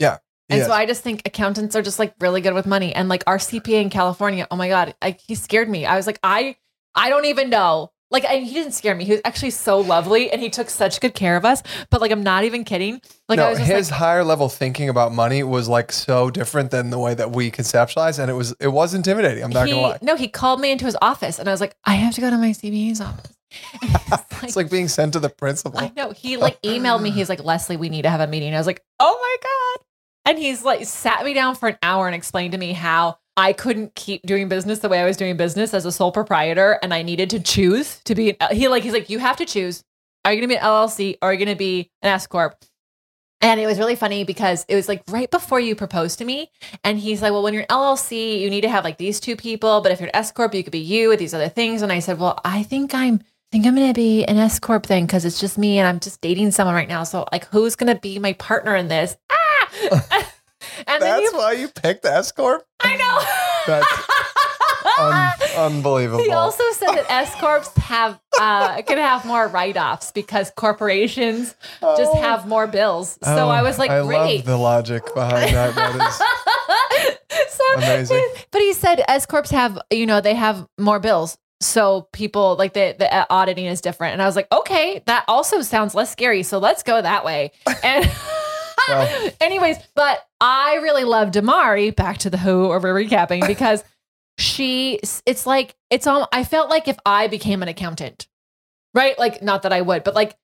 And 0.54 0.60
Yes. 0.60 0.68
so 0.68 0.74
I 0.74 0.86
just 0.86 1.02
think 1.02 1.24
accountants 1.26 1.76
are 1.76 1.82
just 1.82 1.98
like 1.98 2.14
really 2.22 2.40
good 2.42 2.54
with 2.54 2.68
money. 2.68 2.94
And 2.94 3.10
like 3.10 3.24
our 3.26 3.38
CPA 3.38 3.82
in 3.82 3.90
California, 3.90 4.48
oh 4.52 4.56
my 4.56 4.68
God, 4.68 4.94
I, 5.02 5.18
he 5.26 5.34
scared 5.34 5.68
me. 5.68 5.86
I 5.88 5.96
was 5.96 6.06
like, 6.06 6.20
I, 6.24 6.58
I 6.94 7.10
don't 7.10 7.26
even 7.26 7.50
know. 7.50 7.90
Like, 8.12 8.26
I, 8.26 8.36
he 8.38 8.54
didn't 8.54 8.74
scare 8.74 8.94
me. 8.94 9.06
He 9.06 9.12
was 9.14 9.22
actually 9.26 9.50
so 9.50 9.80
lovely 9.80 10.32
and 10.32 10.40
he 10.40 10.52
took 10.52 10.70
such 10.70 11.02
good 11.02 11.16
care 11.16 11.36
of 11.36 11.46
us. 11.46 11.64
But 11.90 12.00
like, 12.00 12.12
I'm 12.12 12.22
not 12.22 12.44
even 12.44 12.64
kidding. 12.64 13.02
Like, 13.28 13.40
I 13.40 13.44
no, 13.46 13.50
was 13.50 13.58
just 13.58 13.72
his 13.72 13.90
like, 13.90 14.00
higher 14.00 14.24
level 14.24 14.50
thinking 14.50 14.88
about 14.90 15.12
money 15.14 15.42
was 15.42 15.68
like 15.68 15.92
so 15.92 16.30
different 16.30 16.70
than 16.70 16.92
the 16.92 17.00
way 17.00 17.16
that 17.16 17.32
we 17.32 17.50
conceptualize, 17.50 18.20
and 18.20 18.30
it 18.30 18.36
was 18.36 18.54
it 18.60 18.68
was 18.68 18.94
intimidating. 18.94 19.44
I'm 19.44 19.50
not 19.50 19.66
he, 19.66 19.72
gonna 19.74 19.82
lie. 19.88 19.98
no, 20.04 20.16
he 20.16 20.28
called 20.28 20.62
me 20.62 20.70
into 20.70 20.86
his 20.86 20.96
office 21.02 21.40
and 21.40 21.50
I 21.50 21.52
was 21.52 21.60
like, 21.60 21.76
I 21.86 21.96
have 21.96 22.14
to 22.14 22.22
go 22.22 22.30
to 22.30 22.38
my 22.38 22.52
CPA's 22.52 23.02
office. 23.02 23.34
And 23.82 23.92
was 23.92 24.20
It's 24.44 24.56
like 24.56 24.70
being 24.70 24.88
sent 24.90 25.14
to 25.14 25.20
the 25.20 25.30
principal. 25.30 25.80
I 25.80 25.92
know. 25.96 26.12
He 26.12 26.38
like 26.38 26.62
emailed 26.62 27.02
me. 27.02 27.10
He's 27.10 27.30
like, 27.30 27.44
Lesley, 27.44 27.78
we 27.78 27.90
need 27.90 28.04
to 28.04 28.10
have 28.10 28.22
a 28.22 28.28
meeting. 28.28 28.54
I 28.54 28.58
was 28.60 28.68
like, 28.68 28.84
oh 29.00 29.18
my 29.20 29.38
God. 29.42 29.86
And 30.26 30.40
he's 30.40 30.64
like, 30.64 30.86
sat 30.86 31.24
me 31.26 31.34
down 31.34 31.56
for 31.56 31.70
an 31.70 31.78
hour 31.84 32.08
and 32.08 32.16
explained 32.16 32.54
to 32.54 32.58
me 32.58 32.74
how 32.74 33.18
I 33.36 33.54
couldn't 33.54 33.96
keep 33.96 34.24
doing 34.26 34.48
business 34.48 34.80
the 34.80 34.90
way 34.90 35.00
I 35.00 35.06
was 35.06 35.18
doing 35.18 35.36
business 35.38 35.74
as 35.74 35.86
a 35.86 35.92
sole 35.92 36.12
proprietor. 36.12 36.80
And 36.82 36.94
I 36.94 37.02
needed 37.02 37.30
to 37.32 37.40
choose 37.40 38.00
to 38.06 38.16
be, 38.16 38.36
he 38.52 38.68
like, 38.68 38.84
he's 38.84 38.94
like, 38.94 39.10
you 39.10 39.20
have 39.20 39.38
to 39.38 39.46
choose. 39.46 39.84
Are 40.26 40.32
you 40.32 40.40
going 40.40 40.50
to 40.50 40.56
be 40.56 40.60
an 40.60 40.64
LLC 40.64 41.18
or 41.22 41.30
are 41.30 41.34
you 41.34 41.40
going 41.40 41.56
to 41.56 41.58
be 41.58 41.92
an 42.02 42.10
S 42.10 42.28
Corp? 42.28 42.56
And 43.42 43.60
it 43.60 43.68
was 43.68 43.78
really 43.78 43.98
funny 43.98 44.24
because 44.24 44.66
it 44.70 44.76
was 44.76 44.88
like 44.88 45.04
right 45.10 45.30
before 45.30 45.60
you 45.60 45.76
proposed 45.76 46.20
to 46.20 46.26
me. 46.26 46.50
And 46.86 46.98
he's 46.98 47.22
like, 47.22 47.34
Well, 47.34 47.44
when 47.44 47.54
you're 47.54 47.64
an 47.64 47.68
LLC, 47.70 48.40
you 48.40 48.50
need 48.50 48.62
to 48.62 48.70
have 48.70 48.86
like 48.86 48.98
these 48.98 49.20
two 49.20 49.36
people. 49.36 49.82
But 49.82 49.92
if 49.92 50.00
you're 50.00 50.08
an 50.08 50.16
S 50.16 50.32
Corp, 50.32 50.56
you 50.56 50.64
could 50.64 50.72
be 50.72 50.80
you 50.80 51.10
with 51.10 51.20
these 51.20 51.34
other 51.34 51.50
things. 51.50 51.82
And 51.82 51.92
I 51.92 52.00
said, 52.00 52.20
Well, 52.20 52.40
I 52.46 52.64
think 52.64 52.96
I'm 52.96 53.16
I 53.16 53.52
think 53.52 53.68
I'm 53.68 53.76
gonna 53.76 53.94
be 53.94 54.24
an 54.24 54.38
S 54.38 54.60
Corp 54.60 54.86
thing 54.86 55.06
because 55.06 55.26
it's 55.26 55.42
just 55.42 55.58
me 55.58 55.78
and 55.78 55.86
I'm 55.86 56.00
just 56.00 56.22
dating 56.22 56.52
someone 56.52 56.74
right 56.74 56.88
now. 56.88 57.04
So 57.04 57.28
like 57.34 57.46
who's 57.48 57.76
gonna 57.76 58.00
be 58.00 58.18
my 58.18 58.32
partner 58.34 58.78
in 58.78 58.88
this? 58.88 59.18
and 60.88 61.02
That's 61.02 61.22
you 61.22 61.32
why 61.38 61.54
you 61.54 61.68
picked 61.68 62.06
S 62.06 62.32
corp. 62.32 62.66
I 62.80 62.96
know. 62.96 63.20
That's 63.68 65.48
un- 65.58 65.74
unbelievable. 65.74 66.24
He 66.24 66.32
also 66.32 66.64
said 66.74 66.90
that 66.94 67.06
S 67.10 67.34
corps 67.36 67.64
have 67.78 68.20
uh, 68.40 68.82
can 68.84 68.98
have 68.98 69.26
more 69.26 69.48
write 69.48 69.78
offs 69.78 70.12
because 70.12 70.52
corporations 70.56 71.56
just 71.82 72.12
Oh. 72.14 72.22
have 72.22 72.48
more 72.48 72.68
bills. 72.68 73.18
So 73.24 73.48
Oh, 73.48 73.50
I 73.50 73.62
was 73.62 73.80
like, 73.80 73.92
I 73.92 74.02
great. 74.04 74.38
love 74.38 74.46
the 74.46 74.58
logic 74.58 75.04
behind 75.14 75.54
that. 75.56 75.76
That 75.76 75.96
is 77.40 77.54
so 77.58 77.64
Amazing. 77.78 78.28
But 78.52 78.62
he 78.62 78.74
said 78.74 79.04
S 79.08 79.26
corps 79.26 79.50
have, 79.52 79.80
you 79.92 80.06
know, 80.06 80.22
they 80.22 80.36
have 80.36 80.68
more 80.78 81.00
bills. 81.00 81.38
So 81.62 82.10
people 82.12 82.56
like 82.58 82.74
the 82.74 82.96
the 83.00 83.28
auditing 83.32 83.66
is 83.66 83.80
different. 83.80 84.14
And 84.14 84.22
I 84.22 84.26
was 84.26 84.36
like, 84.36 84.48
okay, 84.52 85.02
that 85.06 85.24
also 85.30 85.62
sounds 85.62 85.96
less 85.96 86.12
scary. 86.12 86.44
So 86.44 86.58
let's 86.58 86.84
go 86.84 87.02
that 87.02 87.24
way. 87.24 87.52
And 87.84 88.04
Well. 88.88 89.30
anyways, 89.42 89.78
but 89.96 90.20
I 90.42 90.76
really 90.84 91.04
love 91.04 91.30
Damari, 91.32 91.96
back 91.96 92.18
to 92.20 92.30
the 92.30 92.38
who 92.38 92.66
or 92.68 92.80
we're 92.80 92.94
recapping, 92.94 93.46
because 93.48 93.84
she 94.38 95.00
it's 95.26 95.46
like 95.46 95.76
it's 95.90 96.08
all 96.08 96.28
I 96.34 96.44
felt 96.44 96.70
like 96.70 96.88
if 96.88 96.98
I 97.06 97.28
became 97.28 97.62
an 97.62 97.68
accountant, 97.70 98.28
right? 98.94 99.18
Like 99.20 99.42
not 99.42 99.64
that 99.64 99.74
I 99.74 99.82
would, 99.82 100.04
but 100.04 100.16
like 100.16 100.36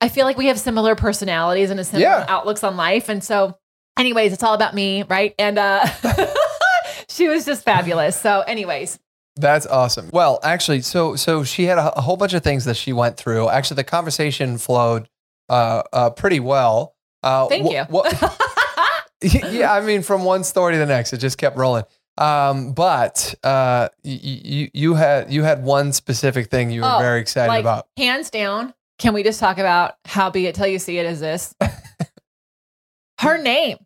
I 0.00 0.08
feel 0.08 0.26
like 0.26 0.36
we 0.36 0.46
have 0.46 0.58
similar 0.60 0.94
personalities 0.94 1.70
and 1.70 1.80
a 1.80 1.84
similar 1.84 2.06
Yeah. 2.06 2.26
outlooks 2.28 2.62
on 2.62 2.76
life. 2.76 3.08
And 3.08 3.24
so, 3.24 3.56
anyways, 3.98 4.32
it's 4.34 4.42
all 4.42 4.52
about 4.54 4.74
me, 4.74 5.04
right? 5.04 5.34
And 5.38 5.58
uh 5.58 5.86
she 7.08 7.28
was 7.28 7.44
just 7.46 7.64
fabulous. 7.64 8.20
So, 8.20 8.40
anyways, 8.42 8.98
That's 9.36 9.66
awesome. 9.66 10.10
Well, 10.12 10.38
actually, 10.42 10.82
so 10.82 11.16
so 11.16 11.44
she 11.44 11.64
had 11.64 11.78
a, 11.78 11.98
a 11.98 12.00
whole 12.02 12.16
bunch 12.16 12.34
of 12.34 12.42
things 12.42 12.64
that 12.66 12.76
she 12.76 12.92
went 12.92 13.16
through. 13.16 13.48
Actually, 13.48 13.76
the 13.76 13.84
conversation 13.84 14.58
flowed 14.58 15.08
uh, 15.48 15.82
uh, 15.92 16.10
pretty 16.10 16.40
well. 16.40 16.94
Uh, 17.26 17.46
thank 17.48 17.66
wh- 17.66 17.72
you. 17.72 17.84
wh- 17.90 19.52
yeah, 19.52 19.72
I 19.72 19.80
mean, 19.80 20.02
from 20.02 20.24
one 20.24 20.44
story 20.44 20.74
to 20.74 20.78
the 20.78 20.86
next, 20.86 21.12
it 21.12 21.18
just 21.18 21.38
kept 21.38 21.56
rolling. 21.56 21.84
Um, 22.18 22.72
but 22.72 23.34
uh, 23.44 23.88
y- 24.04 24.20
y- 24.24 24.40
you 24.44 24.70
you 24.72 24.94
had 24.94 25.30
you 25.32 25.42
had 25.42 25.62
one 25.62 25.92
specific 25.92 26.50
thing 26.50 26.70
you 26.70 26.80
were 26.82 26.90
Oh, 26.94 26.98
very 26.98 27.20
excited 27.20 27.48
like 27.48 27.60
about. 27.60 27.88
hands 27.96 28.30
down, 28.30 28.72
can 28.98 29.12
we 29.14 29.22
just 29.22 29.38
talk 29.40 29.58
about 29.58 29.94
how 30.06 30.30
be 30.30 30.46
it 30.46 30.54
till 30.54 30.66
you 30.66 30.78
see 30.78 30.98
it" 30.98 31.04
it 31.06 31.12
is 31.12 31.20
this? 31.20 31.54
Her 33.20 33.38
name. 33.38 33.78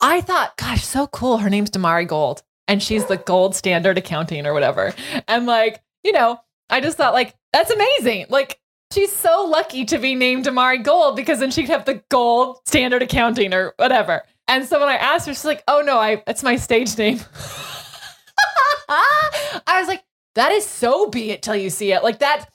I 0.00 0.20
thought, 0.20 0.56
gosh, 0.56 0.84
so 0.84 1.06
cool. 1.06 1.38
Her 1.38 1.48
name's 1.50 1.70
Damari 1.70 2.06
Gold, 2.08 2.42
and 2.68 2.82
she's 2.82 3.04
the 3.06 3.16
gold 3.16 3.54
standard 3.54 3.98
accounting 3.98 4.46
or 4.46 4.52
whatever. 4.52 4.92
And 5.28 5.46
like, 5.46 5.80
you 6.04 6.12
know, 6.12 6.40
I 6.70 6.80
just 6.80 6.96
thought 6.96 7.12
like 7.14 7.34
that's 7.52 7.70
amazing. 7.70 8.26
Like 8.28 8.58
she's 8.92 9.12
so 9.12 9.44
lucky 9.44 9.84
to 9.86 9.98
be 9.98 10.14
named 10.14 10.44
Damari 10.44 10.82
Gold 10.82 11.16
because 11.16 11.38
then 11.40 11.50
she'd 11.50 11.68
have 11.68 11.84
the 11.84 12.02
gold 12.08 12.58
standard 12.66 13.02
accounting 13.02 13.54
or 13.54 13.74
whatever. 13.76 14.22
And 14.48 14.64
so 14.66 14.78
when 14.78 14.88
I 14.88 14.96
asked 14.96 15.26
her, 15.26 15.32
she's 15.32 15.44
like, 15.44 15.62
"Oh 15.66 15.82
no, 15.84 15.98
I 15.98 16.22
it's 16.26 16.42
my 16.42 16.56
stage 16.56 16.96
name." 16.98 17.20
I 18.88 19.78
was 19.78 19.88
like, 19.88 20.02
"That 20.34 20.52
is 20.52 20.66
so 20.66 21.08
be 21.08 21.30
it 21.30 21.42
till 21.42 21.56
you 21.56 21.70
see 21.70 21.92
it." 21.92 22.02
Like 22.02 22.18
that, 22.18 22.50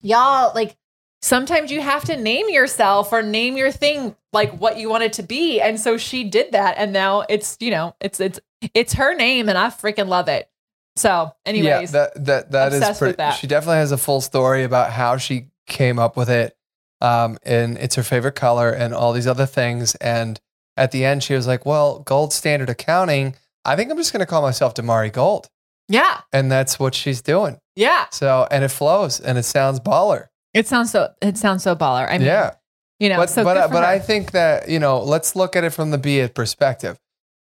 y'all. 0.00 0.52
Like 0.54 0.76
sometimes 1.22 1.70
you 1.70 1.80
have 1.80 2.04
to 2.04 2.16
name 2.16 2.48
yourself 2.48 3.12
or 3.12 3.22
name 3.22 3.56
your 3.56 3.70
thing 3.70 4.16
like 4.32 4.58
what 4.60 4.78
you 4.78 4.88
want 4.88 5.04
it 5.04 5.12
to 5.14 5.22
be. 5.22 5.60
And 5.60 5.78
so 5.78 5.96
she 5.96 6.24
did 6.24 6.52
that, 6.52 6.76
and 6.78 6.92
now 6.92 7.24
it's 7.28 7.56
you 7.60 7.70
know 7.70 7.94
it's 8.00 8.18
it's 8.18 8.40
it's 8.74 8.94
her 8.94 9.14
name, 9.14 9.48
and 9.48 9.58
I 9.58 9.68
freaking 9.68 10.08
love 10.08 10.28
it. 10.28 10.48
So, 10.96 11.30
anyways, 11.44 11.92
yeah, 11.92 12.08
that 12.14 12.24
that 12.24 12.50
that 12.52 12.72
is 12.72 12.98
pretty. 12.98 13.16
that. 13.16 13.32
She 13.32 13.46
definitely 13.46 13.76
has 13.76 13.92
a 13.92 13.98
full 13.98 14.22
story 14.22 14.64
about 14.64 14.90
how 14.90 15.18
she 15.18 15.48
came 15.66 15.98
up 15.98 16.16
with 16.16 16.30
it, 16.30 16.56
um, 17.00 17.38
and 17.42 17.76
it's 17.78 17.94
her 17.96 18.02
favorite 18.02 18.34
color 18.34 18.70
and 18.70 18.94
all 18.94 19.12
these 19.12 19.26
other 19.26 19.46
things. 19.46 19.94
And 19.96 20.40
at 20.76 20.92
the 20.92 21.04
end, 21.04 21.22
she 21.22 21.34
was 21.34 21.46
like, 21.46 21.66
"Well, 21.66 22.00
gold 22.00 22.32
standard 22.32 22.70
accounting. 22.70 23.34
I 23.64 23.76
think 23.76 23.90
I'm 23.90 23.96
just 23.96 24.12
going 24.12 24.20
to 24.20 24.26
call 24.26 24.42
myself 24.42 24.74
Damari 24.74 25.12
Gold," 25.12 25.48
yeah, 25.88 26.20
and 26.32 26.50
that's 26.50 26.78
what 26.78 26.94
she's 26.94 27.22
doing. 27.22 27.58
yeah. 27.74 28.06
So, 28.10 28.46
and 28.50 28.64
it 28.64 28.68
flows 28.68 29.20
and 29.20 29.38
it 29.38 29.44
sounds 29.44 29.80
baller. 29.80 30.26
It 30.54 30.66
sounds 30.66 30.90
so. 30.90 31.12
It 31.20 31.36
sounds 31.36 31.62
so 31.62 31.76
baller. 31.76 32.08
I 32.08 32.18
mean, 32.18 32.26
yeah, 32.26 32.54
you 32.98 33.08
know. 33.08 33.16
but 33.16 33.30
so 33.30 33.44
but 33.44 33.56
uh, 33.56 33.68
but 33.68 33.82
her. 33.82 33.88
I 33.88 33.98
think 33.98 34.30
that 34.30 34.68
you 34.68 34.78
know, 34.78 35.00
let's 35.02 35.36
look 35.36 35.56
at 35.56 35.64
it 35.64 35.70
from 35.70 35.90
the 35.90 35.98
be 35.98 36.20
it 36.20 36.34
perspective. 36.34 36.98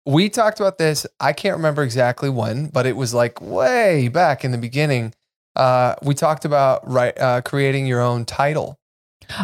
We 0.05 0.29
talked 0.29 0.59
about 0.59 0.77
this. 0.77 1.05
I 1.19 1.33
can't 1.33 1.57
remember 1.57 1.83
exactly 1.83 2.29
when, 2.29 2.67
but 2.67 2.85
it 2.85 2.95
was 2.95 3.13
like 3.13 3.39
way 3.41 4.07
back 4.07 4.43
in 4.43 4.51
the 4.51 4.57
beginning. 4.57 5.13
Uh, 5.61 5.95
we 6.03 6.13
talked 6.15 6.45
about 6.45 6.89
right 6.89 7.17
uh, 7.19 7.41
creating 7.41 7.85
your 7.85 8.01
own 8.01 8.25
title, 8.25 8.79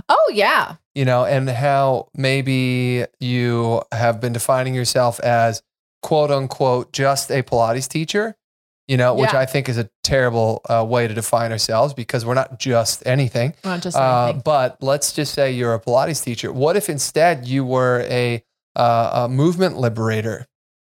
oh 0.10 0.32
yeah, 0.34 0.76
you 0.96 1.06
know, 1.06 1.26
and 1.26 1.50
how 1.50 2.10
maybe 2.16 3.06
you 3.20 3.82
have 3.92 4.20
been 4.20 4.34
defining 4.34 4.74
yourself 4.74 5.20
as 5.20 5.62
quote 6.02 6.32
unquote 6.32 6.92
just 6.94 7.30
a 7.32 7.44
Pilates 7.44 7.88
teacher, 7.88 8.36
you 8.88 8.98
know, 8.98 9.14
which 9.14 9.32
Yeah. 9.34 9.40
I 9.40 9.46
think 9.46 9.70
is 9.70 9.78
a 9.78 9.90
terrible 10.04 10.62
uh, 10.70 10.86
way 10.88 11.08
to 11.08 11.14
define 11.14 11.52
ourselves 11.52 11.94
because 11.94 12.26
we're 12.26 12.34
not 12.42 12.60
just 12.60 13.06
anything. 13.06 13.54
not 13.64 13.82
just 13.82 13.96
Uh, 13.98 14.24
anything. 14.26 14.42
but 14.46 14.78
let's 14.82 15.12
just 15.14 15.34
say 15.34 15.52
you're 15.52 15.74
a 15.74 15.80
Pilates 15.80 16.24
teacher. 16.24 16.52
What 16.52 16.76
if 16.78 16.90
instead 16.90 17.48
you 17.48 17.66
were 17.66 18.06
a, 18.10 18.44
uh, 18.76 19.26
a 19.26 19.30
movement 19.30 19.78
liberator? 19.78 20.46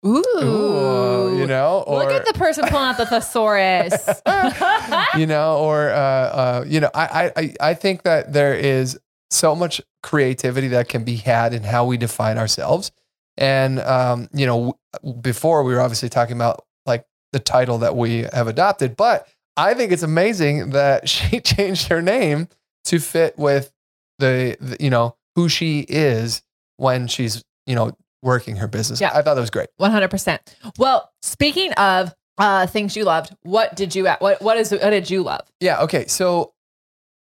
Ooh, 0.05 1.37
you 1.39 1.47
know, 1.47 1.83
or 1.87 1.99
Look 2.03 2.11
at 2.11 2.25
the 2.25 2.33
person 2.33 2.65
pulling 2.67 2.85
out 2.87 2.97
the 2.97 3.05
thesaurus. 3.05 4.21
you 5.17 5.25
know, 5.27 5.57
or 5.59 5.89
uh, 5.89 5.95
uh, 5.95 6.65
you 6.67 6.79
know, 6.79 6.89
I, 6.93 7.05
I 7.05 7.31
I- 7.41 7.55
I 7.69 7.73
think 7.73 8.03
that 8.03 8.33
there 8.33 8.53
is 8.53 8.99
so 9.31 9.55
much 9.55 9.81
creativity 10.03 10.67
that 10.69 10.89
can 10.89 11.03
be 11.03 11.15
had 11.15 11.53
in 11.53 11.63
how 11.63 11.85
we 11.85 11.97
define 11.97 12.37
ourselves. 12.37 12.91
And 13.37 13.79
um, 13.79 14.27
you 14.33 14.45
know, 14.45 14.77
w- 15.01 15.21
before 15.21 15.63
we 15.63 15.73
were 15.73 15.81
obviously 15.81 16.09
talking 16.09 16.35
about 16.35 16.65
like 16.85 17.05
the 17.31 17.39
title 17.39 17.79
that 17.79 17.95
we 17.95 18.27
have 18.33 18.47
adopted, 18.47 18.95
but 18.95 19.27
I 19.57 19.73
think 19.73 19.91
it's 19.91 20.03
amazing 20.03 20.71
that 20.71 21.07
she 21.13 21.39
changed 21.39 21.87
her 21.87 22.01
name 22.01 22.47
to 22.85 22.99
fit 22.99 23.37
with 23.37 23.71
the, 24.19 24.57
the 24.59 24.77
you 24.79 24.89
know 24.89 25.15
who 25.35 25.49
she 25.49 25.79
is 25.89 26.43
when 26.77 27.07
she's 27.07 27.43
you 27.65 27.75
know 27.75 27.95
working 28.23 28.55
her 28.55 28.67
business. 28.67 28.99
Yeah. 28.99 29.11
I 29.13 29.21
thought 29.21 29.35
that 29.35 29.41
was 29.41 29.51
great. 29.51 29.69
One 29.77 29.91
hundred 29.91 30.09
percent. 30.09 30.55
Well, 30.79 31.11
speaking 31.21 31.73
of 31.73 32.15
uh, 32.37 32.65
things 32.65 32.95
you 32.95 33.03
loved, 33.03 33.35
what 33.43 33.75
did 33.75 33.93
you 33.93 34.05
what 34.19 34.41
what 34.41 34.57
is 34.57 34.71
what 34.71 34.89
did 34.89 35.09
you 35.09 35.21
love? 35.21 35.41
Yeah. 35.59 35.81
Okay. 35.81 36.07
So 36.07 36.53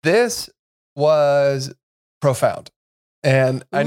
this 0.03 0.49
was 0.95 1.75
profound, 2.23 2.71
and 3.23 3.65
I, 3.73 3.83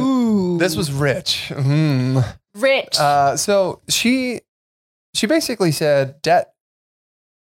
this 0.59 0.75
was 0.75 0.91
rich. 0.91 1.51
Mm. 1.53 2.37
rich. 2.53 2.99
Uh, 2.99 3.35
so 3.37 3.81
she 3.89 4.41
she 5.15 5.25
basically 5.25 5.71
said 5.71 6.21
debt. 6.21 6.53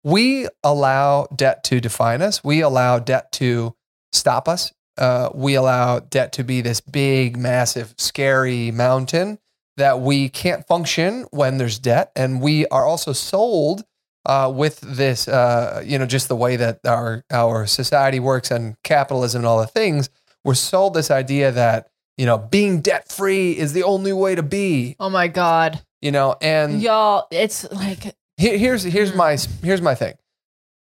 We 0.02 0.48
allow 0.64 1.28
debt 1.36 1.62
to 1.64 1.80
define 1.80 2.22
us. 2.22 2.42
We 2.42 2.60
allow 2.60 2.98
debt 2.98 3.30
to 3.32 3.76
stop 4.12 4.48
us. 4.48 4.72
Uh, 4.98 5.30
we 5.34 5.54
allow 5.54 6.00
debt 6.00 6.32
to 6.34 6.44
be 6.44 6.60
this 6.60 6.80
big, 6.80 7.36
massive, 7.36 7.94
scary 7.98 8.70
mountain 8.70 9.38
that 9.78 10.00
we 10.00 10.28
can't 10.28 10.66
function 10.66 11.26
when 11.30 11.56
there's 11.58 11.78
debt, 11.78 12.12
and 12.14 12.40
we 12.42 12.66
are 12.66 12.84
also 12.84 13.12
sold 13.12 13.84
uh, 14.26 14.52
with 14.54 14.80
this, 14.80 15.26
uh, 15.28 15.82
you 15.84 15.98
know, 15.98 16.04
just 16.06 16.28
the 16.28 16.36
way 16.36 16.56
that 16.56 16.78
our 16.86 17.24
our 17.30 17.66
society 17.66 18.20
works 18.20 18.50
and 18.50 18.76
capitalism 18.84 19.40
and 19.40 19.46
all 19.46 19.58
the 19.60 19.66
things. 19.66 20.10
We're 20.44 20.54
sold 20.54 20.92
this 20.94 21.10
idea 21.10 21.50
that 21.52 21.88
you 22.18 22.26
know 22.26 22.36
being 22.38 22.82
debt 22.82 23.10
free 23.10 23.52
is 23.56 23.72
the 23.72 23.82
only 23.84 24.12
way 24.12 24.34
to 24.34 24.42
be 24.42 24.94
oh 25.00 25.08
my 25.08 25.26
god, 25.28 25.80
you 26.02 26.12
know 26.12 26.36
and 26.42 26.82
y'all! 26.82 27.26
It's 27.30 27.64
like 27.72 28.14
he- 28.36 28.58
here's 28.58 28.82
here's 28.82 29.12
Mm. 29.12 29.16
my 29.16 29.38
here's 29.62 29.80
my 29.80 29.94
thing 29.94 30.14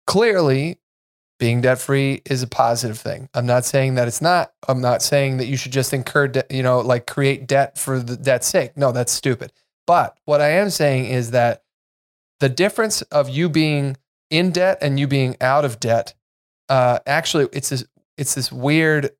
clearly 0.06 0.78
being 1.40 1.62
debt 1.62 1.80
free 1.80 2.20
is 2.26 2.42
a 2.42 2.46
positive 2.46 2.98
thing. 2.98 3.28
I'm 3.34 3.46
not 3.46 3.64
saying 3.64 3.94
that 3.94 4.06
it's 4.06 4.20
not. 4.20 4.52
I'm 4.68 4.82
not 4.82 5.02
saying 5.02 5.38
that 5.38 5.46
you 5.46 5.56
should 5.56 5.72
just 5.72 5.92
incur 5.92 6.28
de- 6.28 6.44
you 6.50 6.62
know 6.62 6.80
like 6.80 7.06
create 7.06 7.48
debt 7.48 7.78
for 7.78 7.98
the 7.98 8.16
debt's 8.16 8.46
sake. 8.46 8.76
No 8.76 8.92
that's 8.92 9.10
stupid. 9.10 9.52
But 9.86 10.16
what 10.26 10.40
i 10.40 10.50
am 10.50 10.70
saying 10.70 11.06
is 11.06 11.32
that 11.32 11.64
the 12.38 12.48
difference 12.48 13.02
of 13.02 13.28
you 13.28 13.48
being 13.48 13.96
in 14.28 14.52
debt 14.52 14.78
and 14.80 15.00
you 15.00 15.08
being 15.08 15.36
out 15.40 15.64
of 15.64 15.80
debt 15.80 16.14
uh, 16.68 17.00
actually 17.06 17.48
it's 17.52 17.70
this 17.70 17.84
it's 18.16 18.34
this 18.34 18.52
weird 18.52 19.10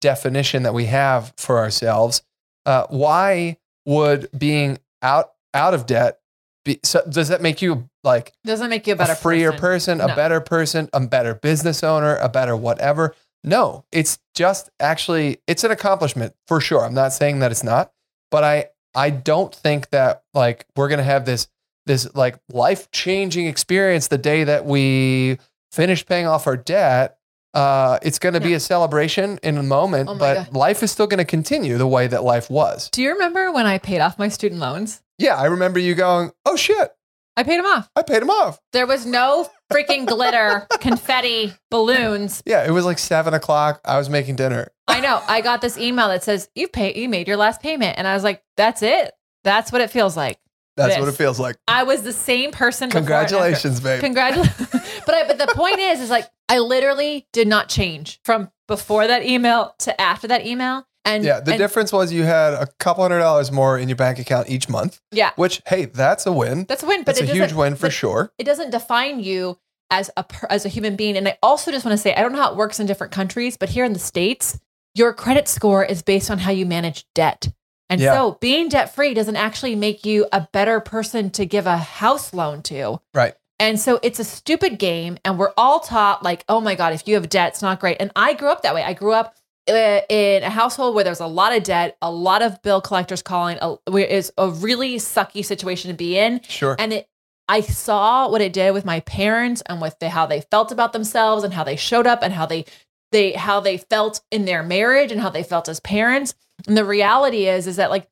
definition 0.00 0.64
that 0.64 0.74
we 0.74 0.84
have 0.84 1.32
for 1.38 1.58
ourselves. 1.58 2.22
Uh, 2.66 2.86
why 2.90 3.56
would 3.86 4.28
being 4.38 4.78
out 5.00 5.32
out 5.54 5.72
of 5.74 5.86
debt 5.86 6.20
be, 6.64 6.78
so 6.84 7.02
does 7.08 7.28
that 7.28 7.40
make 7.40 7.62
you 7.62 7.88
like 8.04 8.32
doesn't 8.44 8.70
make 8.70 8.86
you 8.86 8.94
a 8.94 8.96
better 8.96 9.12
a 9.12 9.16
freer 9.16 9.52
person, 9.52 9.98
person. 9.98 10.10
a 10.10 10.14
better 10.16 10.40
person, 10.40 10.88
a 10.92 11.00
better 11.00 11.34
business 11.34 11.82
owner, 11.84 12.16
a 12.16 12.28
better 12.28 12.56
whatever? 12.56 13.14
No, 13.44 13.84
it's 13.92 14.18
just 14.34 14.70
actually 14.80 15.38
it's 15.46 15.64
an 15.64 15.70
accomplishment 15.70 16.34
for 16.46 16.60
sure. 16.60 16.84
I'm 16.84 16.94
not 16.94 17.12
saying 17.12 17.40
that 17.40 17.50
it's 17.50 17.64
not, 17.64 17.92
but 18.30 18.44
I 18.44 18.66
I 18.94 19.10
don't 19.10 19.54
think 19.54 19.90
that 19.90 20.22
like 20.34 20.66
we're 20.76 20.88
gonna 20.88 21.02
have 21.02 21.24
this 21.24 21.48
this 21.86 22.12
like 22.14 22.38
life 22.52 22.90
changing 22.92 23.46
experience 23.46 24.08
the 24.08 24.18
day 24.18 24.44
that 24.44 24.64
we 24.64 25.38
finish 25.72 26.06
paying 26.06 26.26
off 26.26 26.46
our 26.46 26.56
debt. 26.56 27.18
Uh, 27.54 27.98
it's 28.02 28.18
going 28.18 28.32
to 28.32 28.40
be 28.40 28.50
No. 28.52 28.56
a 28.56 28.60
celebration 28.60 29.38
in 29.42 29.58
a 29.58 29.62
moment, 29.62 30.08
Oh 30.08 30.14
but 30.14 30.34
God. 30.34 30.56
life 30.56 30.82
is 30.82 30.90
still 30.90 31.06
going 31.06 31.18
to 31.18 31.24
continue 31.26 31.76
the 31.76 31.86
way 31.86 32.06
that 32.06 32.24
life 32.24 32.48
was. 32.48 32.88
Do 32.92 33.02
you 33.02 33.10
remember 33.12 33.52
when 33.52 33.66
I 33.66 33.76
paid 33.76 34.00
off 34.00 34.18
my 34.18 34.28
student 34.28 34.58
loans? 34.58 35.02
Yeah, 35.18 35.36
I 35.36 35.44
remember 35.46 35.78
you 35.78 35.94
going, 35.94 36.32
"Oh 36.46 36.56
shit, 36.56 36.94
I 37.36 37.42
paid 37.42 37.58
him 37.58 37.66
off. 37.66 37.90
I 37.96 38.02
paid 38.02 38.22
him 38.22 38.30
off." 38.30 38.60
There 38.72 38.86
was 38.86 39.06
no 39.06 39.48
freaking 39.72 40.06
glitter, 40.06 40.66
confetti, 40.80 41.52
balloons. 41.70 42.42
Yeah, 42.46 42.64
it 42.66 42.70
was 42.70 42.84
like 42.84 42.98
seven 42.98 43.34
o'clock. 43.34 43.80
I 43.84 43.98
was 43.98 44.08
making 44.10 44.36
dinner. 44.36 44.68
I 44.88 45.00
know. 45.00 45.22
I 45.26 45.40
got 45.40 45.60
this 45.60 45.78
email 45.78 46.08
that 46.08 46.22
says 46.22 46.48
you 46.54 46.68
pay 46.68 46.94
you 47.00 47.08
made 47.08 47.28
your 47.28 47.36
last 47.36 47.60
payment, 47.62 47.98
and 47.98 48.06
I 48.06 48.14
was 48.14 48.24
like, 48.24 48.42
"That's 48.56 48.82
it. 48.82 49.12
That's 49.44 49.72
what 49.72 49.80
it 49.80 49.90
feels 49.90 50.16
like." 50.16 50.38
That's 50.76 50.94
This. 50.94 51.00
what 51.00 51.08
it 51.10 51.16
feels 51.16 51.38
like. 51.38 51.56
I 51.68 51.82
was 51.82 52.02
the 52.02 52.14
same 52.14 52.50
person. 52.50 52.88
before 52.88 53.00
and 53.02 53.12
after. 53.12 53.34
Congratulations, 53.36 53.80
babe. 53.80 54.00
Congratulations. 54.00 54.68
but 55.06 55.14
I, 55.14 55.26
but 55.26 55.36
the 55.38 55.52
point 55.54 55.78
is, 55.78 56.00
is 56.00 56.08
like 56.08 56.30
I 56.48 56.60
literally 56.60 57.26
did 57.32 57.46
not 57.46 57.68
change 57.68 58.20
from 58.24 58.50
before 58.68 59.06
that 59.06 59.22
email 59.24 59.74
to 59.80 60.00
after 60.00 60.28
that 60.28 60.46
email. 60.46 60.86
And 61.04 61.24
yeah, 61.24 61.40
the 61.40 61.52
and- 61.52 61.58
difference 61.58 61.92
was 61.92 62.12
you 62.12 62.22
had 62.24 62.54
a 62.54 62.66
couple 62.78 63.02
hundred 63.02 63.18
dollars 63.18 63.50
more 63.50 63.76
in 63.78 63.88
your 63.88 63.96
bank 63.96 64.18
account 64.18 64.48
each 64.48 64.68
month, 64.68 65.00
Yeah, 65.10 65.30
which 65.36 65.60
hey, 65.66 65.86
that's 65.86 66.26
a 66.26 66.32
win. 66.32 66.64
that's 66.68 66.82
a 66.82 66.86
win. 66.86 67.00
But 67.04 67.16
That's 67.16 67.28
a 67.28 67.32
huge 67.34 67.52
win 67.52 67.74
for 67.74 67.90
sure. 67.90 68.32
It 68.38 68.44
doesn't 68.44 68.70
define 68.70 69.20
you 69.20 69.58
as 69.90 70.10
a 70.16 70.24
as 70.50 70.64
a 70.64 70.68
human 70.68 70.94
being. 70.96 71.16
And 71.16 71.26
I 71.28 71.38
also 71.42 71.70
just 71.72 71.84
want 71.84 71.92
to 71.96 72.02
say, 72.02 72.14
I 72.14 72.20
don't 72.22 72.32
know 72.32 72.40
how 72.40 72.52
it 72.52 72.56
works 72.56 72.78
in 72.78 72.86
different 72.86 73.12
countries, 73.12 73.56
but 73.56 73.68
here 73.70 73.84
in 73.84 73.92
the 73.94 73.98
states, 73.98 74.58
your 74.94 75.12
credit 75.12 75.48
score 75.48 75.84
is 75.84 76.02
based 76.02 76.30
on 76.30 76.38
how 76.38 76.50
you 76.52 76.66
manage 76.66 77.04
debt. 77.14 77.48
And 77.90 78.00
Yeah. 78.00 78.14
so 78.14 78.38
being 78.40 78.68
debt 78.68 78.94
free 78.94 79.12
doesn't 79.12 79.36
actually 79.36 79.74
make 79.74 80.06
you 80.06 80.26
a 80.32 80.46
better 80.52 80.80
person 80.80 81.30
to 81.30 81.44
give 81.44 81.66
a 81.66 81.76
house 81.78 82.32
loan 82.32 82.62
to. 82.64 83.00
Right. 83.12 83.34
And 83.58 83.78
so 83.78 83.98
it's 84.02 84.18
a 84.18 84.24
stupid 84.24 84.78
game. 84.78 85.18
And 85.24 85.38
we're 85.38 85.52
all 85.56 85.80
taught, 85.80 86.22
like, 86.22 86.44
oh 86.48 86.60
my 86.60 86.74
God, 86.74 86.94
if 86.94 87.06
you 87.06 87.14
have 87.16 87.28
debt, 87.28 87.48
it's 87.48 87.62
not 87.62 87.80
great. 87.80 87.96
And 88.00 88.10
I 88.16 88.32
grew 88.34 88.48
up 88.48 88.62
that 88.62 88.74
way. 88.74 88.82
I 88.82 88.92
grew 88.94 89.12
up 89.12 89.36
Uh, 89.68 90.00
in 90.08 90.42
a 90.42 90.50
household 90.50 90.92
where 90.92 91.04
there's 91.04 91.20
a 91.20 91.26
lot 91.26 91.56
of 91.56 91.62
debt, 91.62 91.96
a 92.02 92.10
lot 92.10 92.42
of 92.42 92.60
bill 92.62 92.80
collectors 92.80 93.22
calling. 93.22 93.58
A, 93.62 93.76
a 93.86 94.50
really 94.50 94.96
sucky 94.96 95.44
situation 95.44 95.88
to 95.88 95.96
be 95.96 96.18
in. 96.18 96.40
Sure. 96.48 96.74
And 96.80 96.92
it, 96.92 97.08
I 97.48 97.60
saw 97.60 98.28
what 98.28 98.40
it 98.40 98.52
did 98.52 98.74
with 98.74 98.84
my 98.84 99.00
parents 99.00 99.62
and 99.66 99.80
with 99.80 99.96
the, 100.00 100.08
how 100.08 100.26
they 100.26 100.40
felt 100.40 100.72
about 100.72 100.92
themselves 100.92 101.44
and 101.44 101.54
how 101.54 101.62
they 101.62 101.76
showed 101.76 102.08
up 102.08 102.22
and 102.22 102.32
how 102.32 102.44
they, 102.44 102.64
they, 103.12 103.32
how 103.34 103.60
they 103.60 103.76
felt 103.76 104.20
in 104.32 104.46
their 104.46 104.64
marriage 104.64 105.12
and 105.12 105.20
how 105.20 105.30
they 105.30 105.44
felt 105.44 105.68
as 105.68 105.78
parents. 105.78 106.34
And 106.66 106.76
the 106.76 106.84
reality 106.84 107.46
is, 107.46 107.68
is 107.68 107.76
that 107.76 107.90
like, 107.90 108.08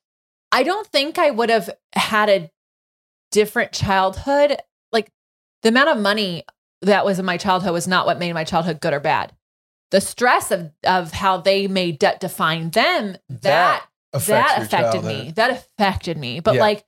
I 0.53 0.63
don't 0.63 0.87
think 0.87 1.17
I 1.19 1.31
would 1.31 1.49
have 1.49 1.69
had 1.93 2.29
a 2.29 2.49
different 3.31 3.73
childhood. 3.73 4.55
Like 4.93 5.09
the 5.63 5.69
amount 5.69 5.89
of 5.89 5.97
money 5.97 6.43
that 6.81 7.03
was 7.03 7.19
in 7.19 7.25
my 7.25 7.37
childhood 7.37 7.73
was 7.73 7.89
not 7.89 8.05
what 8.05 8.19
made 8.19 8.31
my 8.33 8.45
childhood 8.45 8.79
good 8.79 8.93
or 8.93 9.01
bad. 9.01 9.33
The 9.91 10.01
stress 10.01 10.51
of 10.51 10.71
of 10.85 11.11
how 11.11 11.37
they 11.37 11.67
made 11.67 11.99
debt 11.99 12.19
define 12.19 12.69
them 12.71 13.17
that 13.29 13.85
affects 14.13 14.53
that 14.53 14.61
affected 14.63 15.03
me. 15.03 15.31
That 15.35 15.51
affected 15.51 16.17
me. 16.17 16.39
But 16.39 16.55
Yeah. 16.55 16.61
like, 16.61 16.85